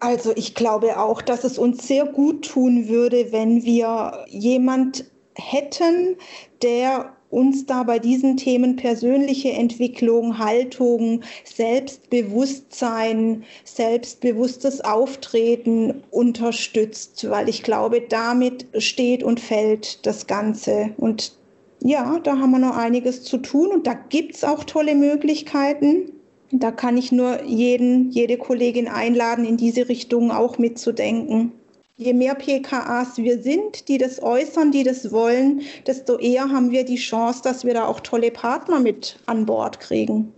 Also 0.03 0.33
ich 0.35 0.53
glaube 0.53 0.99
auch, 0.99 1.21
dass 1.21 1.45
es 1.45 1.57
uns 1.57 1.87
sehr 1.87 2.05
gut 2.05 2.49
tun 2.49 2.89
würde, 2.89 3.31
wenn 3.31 3.63
wir 3.63 4.25
jemand 4.27 5.05
hätten, 5.33 6.17
der 6.61 7.15
uns 7.29 7.65
da 7.65 7.83
bei 7.83 7.99
diesen 7.99 8.35
Themen 8.35 8.75
persönliche 8.75 9.53
Entwicklung, 9.53 10.39
Haltung, 10.39 11.21
Selbstbewusstsein, 11.45 13.45
selbstbewusstes 13.63 14.81
Auftreten 14.81 16.03
unterstützt, 16.11 17.29
weil 17.29 17.47
ich 17.47 17.63
glaube, 17.63 18.01
damit 18.01 18.65
steht 18.79 19.23
und 19.23 19.39
fällt 19.39 20.05
das 20.05 20.27
Ganze. 20.27 20.89
Und 20.97 21.31
ja, 21.79 22.19
da 22.19 22.39
haben 22.39 22.51
wir 22.51 22.59
noch 22.59 22.75
einiges 22.75 23.23
zu 23.23 23.37
tun 23.37 23.69
und 23.69 23.87
da 23.87 23.93
gibt 23.93 24.35
es 24.35 24.43
auch 24.43 24.65
tolle 24.65 24.95
Möglichkeiten. 24.95 26.11
Da 26.55 26.69
kann 26.71 26.97
ich 26.97 27.11
nur 27.11 27.43
jeden, 27.45 28.11
jede 28.11 28.37
Kollegin 28.37 28.87
einladen, 28.87 29.43
in 29.43 29.57
diese 29.57 29.89
Richtung 29.89 30.29
auch 30.29 30.59
mitzudenken. 30.59 31.51
Je 31.97 32.13
mehr 32.13 32.35
PKAs 32.35 33.17
wir 33.17 33.41
sind, 33.41 33.87
die 33.87 33.97
das 33.97 34.21
äußern, 34.21 34.71
die 34.71 34.83
das 34.83 35.11
wollen, 35.11 35.63
desto 35.87 36.19
eher 36.19 36.51
haben 36.51 36.69
wir 36.69 36.85
die 36.85 36.97
Chance, 36.97 37.41
dass 37.43 37.65
wir 37.65 37.73
da 37.73 37.87
auch 37.87 38.01
tolle 38.01 38.29
Partner 38.29 38.79
mit 38.79 39.17
an 39.25 39.47
Bord 39.47 39.79
kriegen. 39.79 40.31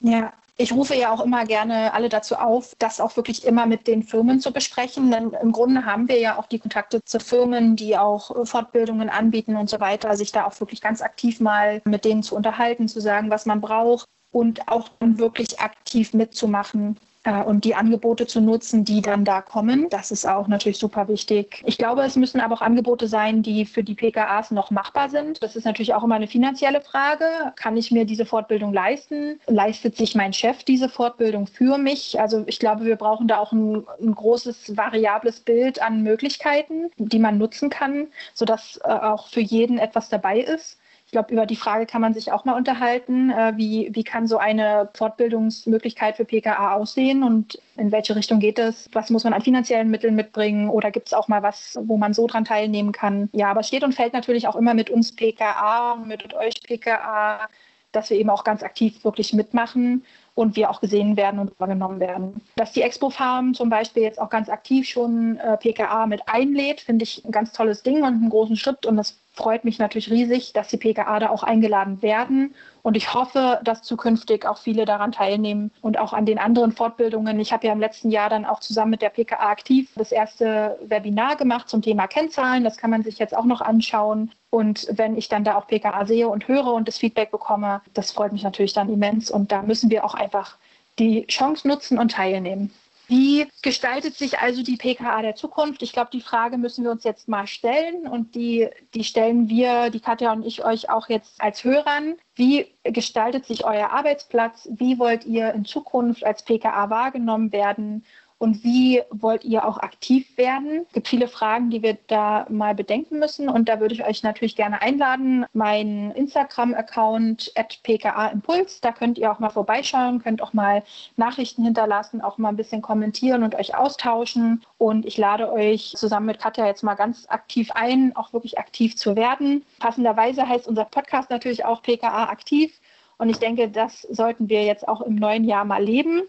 Ja, 0.00 0.34
ich 0.58 0.70
rufe 0.72 0.94
ja 0.94 1.12
auch 1.12 1.24
immer 1.24 1.46
gerne 1.46 1.94
alle 1.94 2.10
dazu 2.10 2.34
auf, 2.34 2.74
das 2.78 3.00
auch 3.00 3.16
wirklich 3.16 3.46
immer 3.46 3.64
mit 3.64 3.86
den 3.86 4.02
Firmen 4.02 4.40
zu 4.40 4.52
besprechen. 4.52 5.10
Denn 5.10 5.30
im 5.30 5.52
Grunde 5.52 5.86
haben 5.86 6.08
wir 6.08 6.18
ja 6.18 6.38
auch 6.38 6.46
die 6.46 6.58
Kontakte 6.58 7.02
zu 7.02 7.20
Firmen, 7.20 7.74
die 7.74 7.96
auch 7.96 8.46
Fortbildungen 8.46 9.08
anbieten 9.08 9.56
und 9.56 9.70
so 9.70 9.80
weiter, 9.80 10.14
sich 10.14 10.30
da 10.30 10.44
auch 10.44 10.60
wirklich 10.60 10.82
ganz 10.82 11.00
aktiv 11.00 11.40
mal 11.40 11.80
mit 11.86 12.04
denen 12.04 12.22
zu 12.22 12.36
unterhalten, 12.36 12.86
zu 12.86 13.00
sagen, 13.00 13.30
was 13.30 13.46
man 13.46 13.62
braucht 13.62 14.06
und 14.32 14.68
auch 14.68 14.88
dann 15.00 15.18
wirklich 15.18 15.60
aktiv 15.60 16.12
mitzumachen 16.14 16.98
äh, 17.24 17.42
und 17.42 17.64
die 17.64 17.74
Angebote 17.74 18.26
zu 18.26 18.40
nutzen, 18.40 18.84
die 18.84 19.02
dann 19.02 19.24
da 19.24 19.42
kommen. 19.42 19.88
Das 19.90 20.10
ist 20.10 20.26
auch 20.26 20.48
natürlich 20.48 20.78
super 20.78 21.08
wichtig. 21.08 21.62
Ich 21.66 21.78
glaube, 21.78 22.02
es 22.02 22.16
müssen 22.16 22.40
aber 22.40 22.54
auch 22.54 22.62
Angebote 22.62 23.08
sein, 23.08 23.42
die 23.42 23.66
für 23.66 23.82
die 23.82 23.94
PKAs 23.94 24.50
noch 24.50 24.70
machbar 24.70 25.08
sind. 25.08 25.42
Das 25.42 25.56
ist 25.56 25.64
natürlich 25.64 25.94
auch 25.94 26.04
immer 26.04 26.14
eine 26.14 26.26
finanzielle 26.26 26.80
Frage. 26.80 27.24
Kann 27.56 27.76
ich 27.76 27.90
mir 27.90 28.04
diese 28.04 28.24
Fortbildung 28.24 28.72
leisten? 28.72 29.40
Leistet 29.46 29.96
sich 29.96 30.14
mein 30.14 30.32
Chef 30.32 30.64
diese 30.64 30.88
Fortbildung 30.88 31.46
für 31.46 31.78
mich? 31.78 32.20
Also 32.20 32.44
ich 32.46 32.58
glaube, 32.58 32.84
wir 32.84 32.96
brauchen 32.96 33.28
da 33.28 33.38
auch 33.38 33.52
ein, 33.52 33.84
ein 34.00 34.14
großes 34.14 34.76
variables 34.76 35.40
Bild 35.40 35.82
an 35.82 36.02
Möglichkeiten, 36.02 36.90
die 36.96 37.18
man 37.18 37.38
nutzen 37.38 37.70
kann, 37.70 38.08
sodass 38.34 38.80
äh, 38.84 38.88
auch 38.88 39.28
für 39.28 39.40
jeden 39.40 39.78
etwas 39.78 40.08
dabei 40.08 40.40
ist. 40.40 40.77
Ich 41.08 41.12
glaube, 41.12 41.32
über 41.32 41.46
die 41.46 41.56
Frage 41.56 41.86
kann 41.86 42.02
man 42.02 42.12
sich 42.12 42.32
auch 42.32 42.44
mal 42.44 42.52
unterhalten. 42.52 43.30
Äh, 43.30 43.54
wie, 43.56 43.88
wie 43.92 44.04
kann 44.04 44.26
so 44.26 44.36
eine 44.36 44.90
Fortbildungsmöglichkeit 44.92 46.16
für 46.16 46.26
PKA 46.26 46.74
aussehen 46.74 47.22
und 47.22 47.58
in 47.78 47.90
welche 47.90 48.14
Richtung 48.14 48.40
geht 48.40 48.58
es? 48.58 48.90
Was 48.92 49.08
muss 49.08 49.24
man 49.24 49.32
an 49.32 49.40
finanziellen 49.40 49.88
Mitteln 49.88 50.16
mitbringen? 50.16 50.68
Oder 50.68 50.90
gibt 50.90 51.06
es 51.06 51.14
auch 51.14 51.26
mal 51.26 51.42
was, 51.42 51.78
wo 51.80 51.96
man 51.96 52.12
so 52.12 52.26
dran 52.26 52.44
teilnehmen 52.44 52.92
kann? 52.92 53.30
Ja, 53.32 53.50
aber 53.50 53.60
es 53.60 53.68
steht 53.68 53.84
und 53.84 53.94
fällt 53.94 54.12
natürlich 54.12 54.48
auch 54.48 54.56
immer 54.56 54.74
mit 54.74 54.90
uns 54.90 55.16
PKA, 55.16 55.96
mit 55.96 56.34
euch 56.34 56.62
PKA, 56.62 57.48
dass 57.92 58.10
wir 58.10 58.18
eben 58.18 58.28
auch 58.28 58.44
ganz 58.44 58.62
aktiv 58.62 59.02
wirklich 59.02 59.32
mitmachen 59.32 60.04
und 60.34 60.56
wir 60.56 60.68
auch 60.68 60.82
gesehen 60.82 61.16
werden 61.16 61.40
und 61.40 61.58
wahrgenommen 61.58 62.00
werden. 62.00 62.42
Dass 62.56 62.72
die 62.72 62.82
Expo 62.82 63.08
Farm 63.08 63.54
zum 63.54 63.70
Beispiel 63.70 64.02
jetzt 64.02 64.20
auch 64.20 64.28
ganz 64.28 64.50
aktiv 64.50 64.86
schon 64.86 65.38
äh, 65.38 65.56
PKA 65.56 66.06
mit 66.06 66.20
einlädt, 66.26 66.82
finde 66.82 67.04
ich 67.04 67.24
ein 67.24 67.32
ganz 67.32 67.52
tolles 67.52 67.82
Ding 67.82 68.02
und 68.02 68.12
einen 68.12 68.28
großen 68.28 68.56
Schritt 68.56 68.84
und 68.84 68.98
das 68.98 69.18
freut 69.38 69.64
mich 69.64 69.78
natürlich 69.78 70.10
riesig, 70.10 70.52
dass 70.52 70.68
die 70.68 70.76
PKA 70.76 71.20
da 71.20 71.30
auch 71.30 71.44
eingeladen 71.44 72.02
werden. 72.02 72.54
Und 72.82 72.96
ich 72.96 73.14
hoffe, 73.14 73.60
dass 73.62 73.82
zukünftig 73.82 74.46
auch 74.46 74.58
viele 74.58 74.84
daran 74.84 75.12
teilnehmen 75.12 75.70
und 75.80 75.96
auch 75.96 76.12
an 76.12 76.26
den 76.26 76.38
anderen 76.38 76.72
Fortbildungen. 76.72 77.38
Ich 77.38 77.52
habe 77.52 77.66
ja 77.66 77.72
im 77.72 77.78
letzten 77.78 78.10
Jahr 78.10 78.28
dann 78.28 78.44
auch 78.44 78.58
zusammen 78.58 78.90
mit 78.90 79.00
der 79.00 79.10
PKA 79.10 79.48
aktiv 79.48 79.90
das 79.94 80.10
erste 80.10 80.76
Webinar 80.82 81.36
gemacht 81.36 81.68
zum 81.68 81.82
Thema 81.82 82.08
Kennzahlen. 82.08 82.64
Das 82.64 82.76
kann 82.76 82.90
man 82.90 83.04
sich 83.04 83.18
jetzt 83.18 83.36
auch 83.36 83.44
noch 83.44 83.60
anschauen. 83.60 84.32
Und 84.50 84.88
wenn 84.90 85.16
ich 85.16 85.28
dann 85.28 85.44
da 85.44 85.56
auch 85.56 85.68
PKA 85.68 86.04
sehe 86.04 86.28
und 86.28 86.48
höre 86.48 86.74
und 86.74 86.88
das 86.88 86.98
Feedback 86.98 87.30
bekomme, 87.30 87.80
das 87.94 88.10
freut 88.10 88.32
mich 88.32 88.42
natürlich 88.42 88.72
dann 88.72 88.92
immens. 88.92 89.30
Und 89.30 89.52
da 89.52 89.62
müssen 89.62 89.88
wir 89.88 90.04
auch 90.04 90.14
einfach 90.14 90.56
die 90.98 91.26
Chance 91.28 91.68
nutzen 91.68 91.96
und 91.96 92.10
teilnehmen. 92.10 92.72
Wie 93.08 93.48
gestaltet 93.62 94.16
sich 94.16 94.38
also 94.38 94.62
die 94.62 94.76
PKA 94.76 95.22
der 95.22 95.34
Zukunft? 95.34 95.82
Ich 95.82 95.94
glaube, 95.94 96.10
die 96.12 96.20
Frage 96.20 96.58
müssen 96.58 96.84
wir 96.84 96.90
uns 96.90 97.04
jetzt 97.04 97.26
mal 97.26 97.46
stellen 97.46 98.06
und 98.06 98.34
die, 98.34 98.68
die 98.92 99.02
stellen 99.02 99.48
wir, 99.48 99.88
die 99.88 100.00
Katja 100.00 100.30
und 100.30 100.44
ich, 100.44 100.62
euch 100.62 100.90
auch 100.90 101.08
jetzt 101.08 101.40
als 101.40 101.64
Hörern. 101.64 102.16
Wie 102.34 102.66
gestaltet 102.84 103.46
sich 103.46 103.64
euer 103.64 103.90
Arbeitsplatz? 103.90 104.68
Wie 104.70 104.98
wollt 104.98 105.24
ihr 105.24 105.54
in 105.54 105.64
Zukunft 105.64 106.22
als 106.22 106.44
PKA 106.44 106.90
wahrgenommen 106.90 107.50
werden? 107.50 108.04
Und 108.38 108.62
wie 108.62 109.02
wollt 109.10 109.44
ihr 109.44 109.66
auch 109.66 109.78
aktiv 109.78 110.36
werden? 110.36 110.84
Es 110.86 110.92
gibt 110.92 111.08
viele 111.08 111.28
Fragen, 111.28 111.70
die 111.70 111.82
wir 111.82 111.98
da 112.06 112.46
mal 112.48 112.74
bedenken 112.74 113.18
müssen 113.18 113.48
und 113.48 113.68
da 113.68 113.80
würde 113.80 113.94
ich 113.94 114.06
euch 114.06 114.22
natürlich 114.22 114.54
gerne 114.54 114.80
einladen. 114.80 115.44
Mein 115.52 116.12
Instagram-Account 116.12 117.52
at 117.56 117.80
PKA 117.82 118.28
Impuls, 118.28 118.80
da 118.80 118.92
könnt 118.92 119.18
ihr 119.18 119.32
auch 119.32 119.40
mal 119.40 119.50
vorbeischauen, 119.50 120.22
könnt 120.22 120.40
auch 120.40 120.52
mal 120.52 120.84
Nachrichten 121.16 121.64
hinterlassen, 121.64 122.20
auch 122.20 122.38
mal 122.38 122.50
ein 122.50 122.56
bisschen 122.56 122.80
kommentieren 122.80 123.42
und 123.42 123.56
euch 123.56 123.76
austauschen 123.76 124.64
und 124.78 125.04
ich 125.04 125.16
lade 125.16 125.50
euch 125.52 125.94
zusammen 125.96 126.26
mit 126.26 126.38
Katja 126.38 126.66
jetzt 126.66 126.82
mal 126.82 126.94
ganz 126.94 127.26
aktiv 127.28 127.70
ein, 127.74 128.14
auch 128.14 128.32
wirklich 128.32 128.58
aktiv 128.58 128.96
zu 128.96 129.16
werden. 129.16 129.64
Passenderweise 129.80 130.48
heißt 130.48 130.68
unser 130.68 130.84
Podcast 130.84 131.30
natürlich 131.30 131.64
auch 131.64 131.82
PKA 131.82 132.24
aktiv. 132.28 132.78
Und 133.18 133.30
ich 133.30 133.38
denke, 133.38 133.68
das 133.68 134.02
sollten 134.02 134.48
wir 134.48 134.62
jetzt 134.62 134.86
auch 134.86 135.00
im 135.00 135.16
neuen 135.16 135.42
Jahr 135.42 135.64
mal 135.64 135.82
leben. 135.82 136.22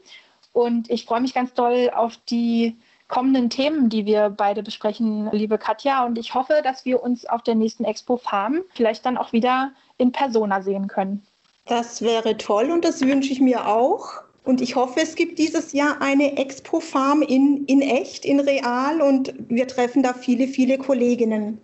Und 0.59 0.89
ich 0.89 1.05
freue 1.05 1.21
mich 1.21 1.33
ganz 1.33 1.53
doll 1.53 1.89
auf 1.95 2.17
die 2.29 2.75
kommenden 3.07 3.49
Themen, 3.49 3.87
die 3.87 4.05
wir 4.05 4.29
beide 4.29 4.61
besprechen, 4.61 5.29
liebe 5.31 5.57
Katja. 5.57 6.05
Und 6.05 6.17
ich 6.17 6.33
hoffe, 6.33 6.59
dass 6.61 6.83
wir 6.83 7.01
uns 7.01 7.25
auf 7.25 7.43
der 7.43 7.55
nächsten 7.55 7.85
Expo 7.85 8.17
Farm 8.17 8.63
vielleicht 8.73 9.05
dann 9.05 9.15
auch 9.15 9.31
wieder 9.31 9.71
in 9.97 10.11
Persona 10.11 10.61
sehen 10.61 10.89
können. 10.89 11.25
Das 11.65 12.01
wäre 12.01 12.35
toll 12.35 12.71
und 12.71 12.83
das 12.83 12.99
wünsche 12.99 13.31
ich 13.31 13.39
mir 13.39 13.69
auch. 13.69 14.21
Und 14.43 14.59
ich 14.59 14.75
hoffe, 14.75 14.99
es 14.99 15.15
gibt 15.15 15.39
dieses 15.39 15.71
Jahr 15.71 16.01
eine 16.01 16.35
Expo 16.35 16.81
Farm 16.81 17.21
in, 17.21 17.63
in 17.67 17.81
echt, 17.81 18.25
in 18.25 18.41
real 18.41 19.01
und 19.01 19.33
wir 19.47 19.65
treffen 19.65 20.03
da 20.03 20.11
viele, 20.11 20.49
viele 20.49 20.77
Kolleginnen. 20.77 21.61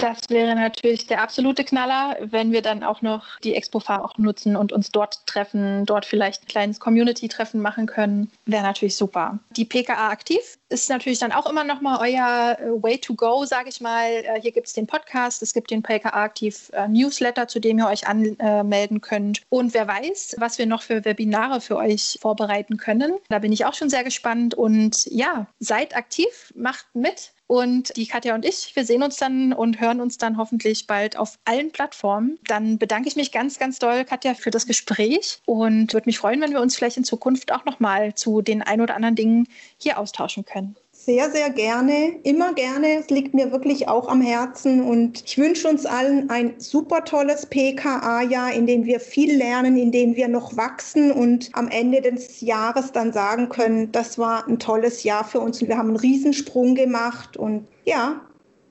Das 0.00 0.18
wäre 0.28 0.54
natürlich 0.54 1.06
der 1.06 1.22
absolute 1.22 1.64
Knaller, 1.64 2.16
wenn 2.20 2.52
wir 2.52 2.62
dann 2.62 2.84
auch 2.84 3.02
noch 3.02 3.38
die 3.40 3.54
Expo-Farm 3.54 4.02
auch 4.02 4.16
nutzen 4.16 4.54
und 4.54 4.72
uns 4.72 4.90
dort 4.90 5.26
treffen, 5.26 5.86
dort 5.86 6.06
vielleicht 6.06 6.44
ein 6.44 6.46
kleines 6.46 6.78
Community-Treffen 6.78 7.60
machen 7.60 7.86
können. 7.86 8.30
Wäre 8.46 8.62
natürlich 8.62 8.96
super. 8.96 9.38
Die 9.56 9.64
PKA 9.64 10.10
aktiv 10.10 10.58
ist 10.68 10.88
natürlich 10.88 11.18
dann 11.18 11.32
auch 11.32 11.46
immer 11.46 11.64
noch 11.64 11.80
mal 11.80 11.98
euer 12.00 12.56
äh, 12.60 12.82
Way 12.82 12.98
to 12.98 13.14
go, 13.14 13.44
sage 13.44 13.70
ich 13.70 13.80
mal. 13.80 14.08
Äh, 14.08 14.40
hier 14.40 14.52
gibt 14.52 14.68
es 14.68 14.72
den 14.72 14.86
Podcast, 14.86 15.42
es 15.42 15.52
gibt 15.52 15.70
den 15.70 15.82
PKA 15.82 16.22
aktiv 16.22 16.70
äh, 16.74 16.86
Newsletter, 16.86 17.48
zu 17.48 17.58
dem 17.58 17.78
ihr 17.78 17.86
euch 17.86 18.06
anmelden 18.06 19.00
könnt. 19.00 19.42
Und 19.48 19.74
wer 19.74 19.88
weiß, 19.88 20.36
was 20.38 20.58
wir 20.58 20.66
noch 20.66 20.82
für 20.82 21.04
Webinare 21.04 21.60
für 21.60 21.76
euch 21.76 22.18
vorbereiten 22.20 22.76
können. 22.76 23.14
Da 23.28 23.38
bin 23.40 23.52
ich 23.52 23.64
auch 23.64 23.74
schon 23.74 23.90
sehr 23.90 24.04
gespannt. 24.04 24.54
Und 24.54 25.06
ja, 25.06 25.46
seid 25.58 25.96
aktiv, 25.96 26.52
macht 26.54 26.86
mit. 26.94 27.32
Und 27.48 27.96
die 27.96 28.06
Katja 28.06 28.34
und 28.34 28.44
ich, 28.44 28.76
wir 28.76 28.84
sehen 28.84 29.02
uns 29.02 29.16
dann 29.16 29.54
und 29.54 29.80
hören 29.80 30.02
uns 30.02 30.18
dann 30.18 30.36
hoffentlich 30.36 30.86
bald 30.86 31.16
auf 31.16 31.38
allen 31.46 31.72
Plattformen. 31.72 32.38
Dann 32.46 32.76
bedanke 32.76 33.08
ich 33.08 33.16
mich 33.16 33.32
ganz, 33.32 33.58
ganz 33.58 33.78
doll, 33.78 34.04
Katja, 34.04 34.34
für 34.34 34.50
das 34.50 34.66
Gespräch 34.66 35.40
und 35.46 35.94
würde 35.94 36.06
mich 36.06 36.18
freuen, 36.18 36.42
wenn 36.42 36.52
wir 36.52 36.60
uns 36.60 36.76
vielleicht 36.76 36.98
in 36.98 37.04
Zukunft 37.04 37.50
auch 37.50 37.64
nochmal 37.64 38.14
zu 38.14 38.42
den 38.42 38.60
ein 38.60 38.82
oder 38.82 38.94
anderen 38.94 39.14
Dingen 39.14 39.48
hier 39.78 39.98
austauschen 39.98 40.44
können. 40.44 40.76
Sehr, 41.08 41.30
sehr 41.30 41.48
gerne, 41.48 42.16
immer 42.24 42.52
gerne. 42.52 42.98
Es 42.98 43.08
liegt 43.08 43.32
mir 43.32 43.50
wirklich 43.50 43.88
auch 43.88 44.08
am 44.08 44.20
Herzen 44.20 44.82
und 44.82 45.22
ich 45.24 45.38
wünsche 45.38 45.66
uns 45.66 45.86
allen 45.86 46.28
ein 46.28 46.60
super 46.60 47.02
tolles 47.02 47.46
PKA-Jahr, 47.46 48.52
in 48.52 48.66
dem 48.66 48.84
wir 48.84 49.00
viel 49.00 49.34
lernen, 49.34 49.78
in 49.78 49.90
dem 49.90 50.16
wir 50.16 50.28
noch 50.28 50.58
wachsen 50.58 51.10
und 51.10 51.48
am 51.54 51.68
Ende 51.68 52.02
des 52.02 52.42
Jahres 52.42 52.92
dann 52.92 53.14
sagen 53.14 53.48
können, 53.48 53.90
das 53.90 54.18
war 54.18 54.46
ein 54.46 54.58
tolles 54.58 55.02
Jahr 55.02 55.24
für 55.24 55.40
uns 55.40 55.62
und 55.62 55.68
wir 55.68 55.78
haben 55.78 55.88
einen 55.88 55.96
Riesensprung 55.96 56.74
gemacht 56.74 57.38
und 57.38 57.66
ja, 57.86 58.20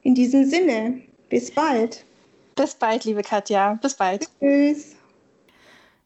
in 0.04 0.14
diesem 0.14 0.46
Sinne, 0.46 1.02
bis 1.30 1.50
bald. 1.50 2.06
Bis 2.56 2.76
bald, 2.76 3.06
liebe 3.06 3.24
Katja. 3.24 3.80
Bis 3.82 3.96
bald. 3.96 4.30
Tschüss. 4.40 4.97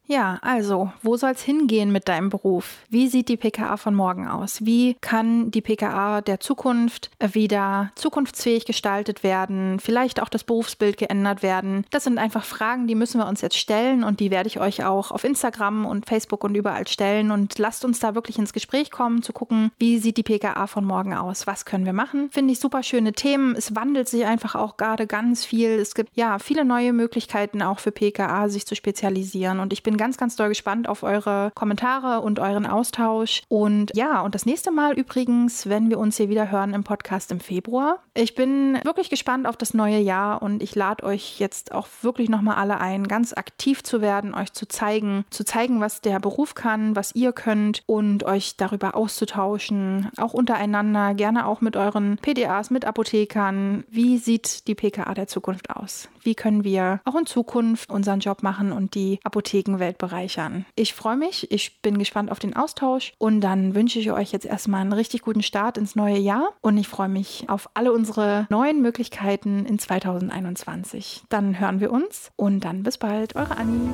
Ja, 0.08 0.40
also, 0.42 0.92
wo 1.04 1.16
soll 1.16 1.32
es 1.32 1.42
hingehen 1.42 1.92
mit 1.94 2.10
deinem 2.10 2.30
Beruf? 2.30 2.80
Wie 2.90 3.08
sieht 3.08 3.30
die 3.30 3.38
PKA 3.38 3.78
von 3.78 3.96
morgen 3.96 4.28
aus? 4.28 4.66
Wie 4.66 4.96
kann 5.00 5.52
die 5.52 5.62
PKA 5.62 6.20
der 6.20 6.42
Zukunft 6.42 7.12
wieder 7.32 7.92
zukunftsfähig 7.96 8.66
gestaltet 8.66 9.24
werden? 9.24 9.80
Vielleicht 9.80 10.22
auch 10.22 10.28
das 10.28 10.44
Berufsbild 10.44 10.98
geändert 10.98 11.44
werden? 11.44 11.86
Das 11.92 12.04
sind 12.04 12.18
einfach 12.18 12.44
Fragen, 12.44 12.88
die 12.88 12.96
müssen 12.96 13.20
wir 13.20 13.28
uns 13.28 13.40
jetzt 13.40 13.58
stellen 13.58 14.04
und 14.04 14.20
die 14.20 14.32
werde 14.32 14.48
ich 14.48 14.60
euch 14.60 14.84
auch 14.84 15.12
auf 15.12 15.24
Instagram 15.24 15.86
und 15.86 16.08
Facebook 16.08 16.44
und 16.44 16.56
überall 16.56 16.90
stellen. 16.90 17.32
Und 17.32 17.58
lasst 17.58 17.86
uns 17.86 18.00
da 18.00 18.14
wirklich 18.14 18.38
ins 18.38 18.52
Gespräch 18.52 18.92
kommen, 18.92 19.22
zu 19.22 19.32
gucken, 19.32 19.72
wie 19.80 19.98
sieht 19.98 20.18
die 20.18 20.24
PKA 20.24 20.68
von 20.68 20.84
morgen 20.84 21.14
aus? 21.14 21.48
Was 21.48 21.64
können 21.64 21.86
wir 21.86 21.94
machen? 21.94 22.30
Finde 22.32 22.52
ich 22.52 22.60
super 22.60 22.84
schöne 22.84 23.14
Themen. 23.14 23.56
Es 23.56 23.76
wandelt 23.78 24.10
sich 24.10 24.26
einfach 24.26 24.56
auch 24.56 24.76
gerade 24.76 25.08
ganz 25.08 25.46
viel. 25.46 25.70
Es 25.70 25.96
gibt 25.96 26.10
ja 26.16 26.38
viele 26.38 26.66
neue 26.66 26.92
Möglichkeiten 26.92 27.62
auch 27.62 27.80
für 27.80 27.94
PKA, 27.94 28.50
sich 28.50 28.66
zu 28.66 28.76
spezialisieren. 28.76 29.62
Und 29.62 29.72
ich 29.72 29.84
bin 29.84 29.90
ganz, 29.97 30.17
ganz 30.17 30.36
doll 30.36 30.49
gespannt 30.49 30.88
auf 30.88 31.04
eure 31.04 31.51
Kommentare 31.56 32.21
und 32.21 32.39
euren 32.39 32.65
Austausch. 32.65 33.41
Und 33.47 33.91
ja, 33.95 34.21
und 34.21 34.36
das 34.36 34.45
nächste 34.45 34.71
Mal 34.71 34.97
übrigens, 34.97 35.67
wenn 35.67 35.89
wir 35.89 35.99
uns 35.99 36.17
hier 36.17 36.30
wieder 36.30 36.51
hören 36.51 36.73
im 36.73 36.84
Podcast 36.84 37.32
im 37.32 37.39
Februar. 37.39 37.99
Ich 38.13 38.36
bin 38.36 38.80
wirklich 38.84 39.10
gespannt 39.10 39.47
auf 39.47 39.58
das 39.58 39.73
neue 39.73 39.99
Jahr 39.99 40.41
und 40.41 40.62
ich 40.62 40.75
lade 40.75 41.04
euch 41.04 41.39
jetzt 41.39 41.71
auch 41.71 41.88
wirklich 42.01 42.30
nochmal 42.30 42.56
alle 42.56 42.80
ein, 42.80 43.08
ganz 43.08 43.34
aktiv 43.34 43.84
zu 43.84 44.01
werden, 44.01 44.34
euch 44.34 44.54
zu 44.54 44.67
zeigen, 44.67 45.25
zu 45.30 45.43
zeigen, 45.43 45.80
was 45.80 46.01
der 46.01 46.19
Beruf 46.19 46.56
kann, 46.56 46.95
was 46.95 47.15
ihr 47.15 47.34
könnt 47.34 47.84
und 47.86 48.23
euch 48.23 48.58
darüber 48.58 48.95
auszutauschen, 48.95 50.10
auch 50.17 50.34
untereinander, 50.34 51.13
gerne 51.13 51.45
auch 51.45 51.62
mit 51.62 51.75
euren 51.75 52.17
PDAs, 52.21 52.69
mit 52.69 52.86
Apothekern. 52.86 53.84
Wie 53.89 54.17
sieht 54.17 54.67
die 54.67 54.75
PKA 54.75 55.13
der 55.13 55.27
Zukunft 55.27 55.69
aus? 55.69 56.10
Wie 56.23 56.36
können 56.36 56.63
wir 56.63 57.01
auch 57.06 57.15
in 57.15 57.25
Zukunft 57.25 57.89
unseren 57.89 58.19
Job 58.19 58.43
machen 58.43 58.71
und 58.71 58.95
die 58.95 59.19
Apothekenwelt 59.23 59.81
Welt 59.82 59.98
bereichern. 59.98 60.65
Ich 60.76 60.94
freue 60.94 61.17
mich, 61.17 61.52
ich 61.52 61.82
bin 61.82 61.98
gespannt 61.98 62.32
auf 62.32 62.39
den 62.39 62.56
Austausch 62.56 63.12
und 63.17 63.41
dann 63.41 63.76
wünsche 63.76 64.00
ich 64.00 64.13
euch 64.13 64.32
jetzt 64.32 64.46
erstmal 64.46 64.80
einen 64.80 64.94
richtig 64.94 65.24
guten 65.24 65.44
Start 65.44 65.78
ins 65.78 65.98
neue 65.98 66.17
Jahr 66.17 66.54
und 66.62 66.78
ich 66.78 66.88
freue 66.88 67.10
mich 67.10 67.44
auf 67.50 67.70
alle 67.74 67.91
unsere 67.91 68.48
neuen 68.50 68.82
Möglichkeiten 68.82 69.65
in 69.65 69.78
2021. 69.78 71.24
Dann 71.28 71.60
hören 71.60 71.82
wir 71.82 71.91
uns 71.91 72.32
und 72.38 72.63
dann 72.63 72.84
bis 72.84 72.98
bald, 72.98 73.36
eure 73.36 73.58
Anni. 73.58 73.89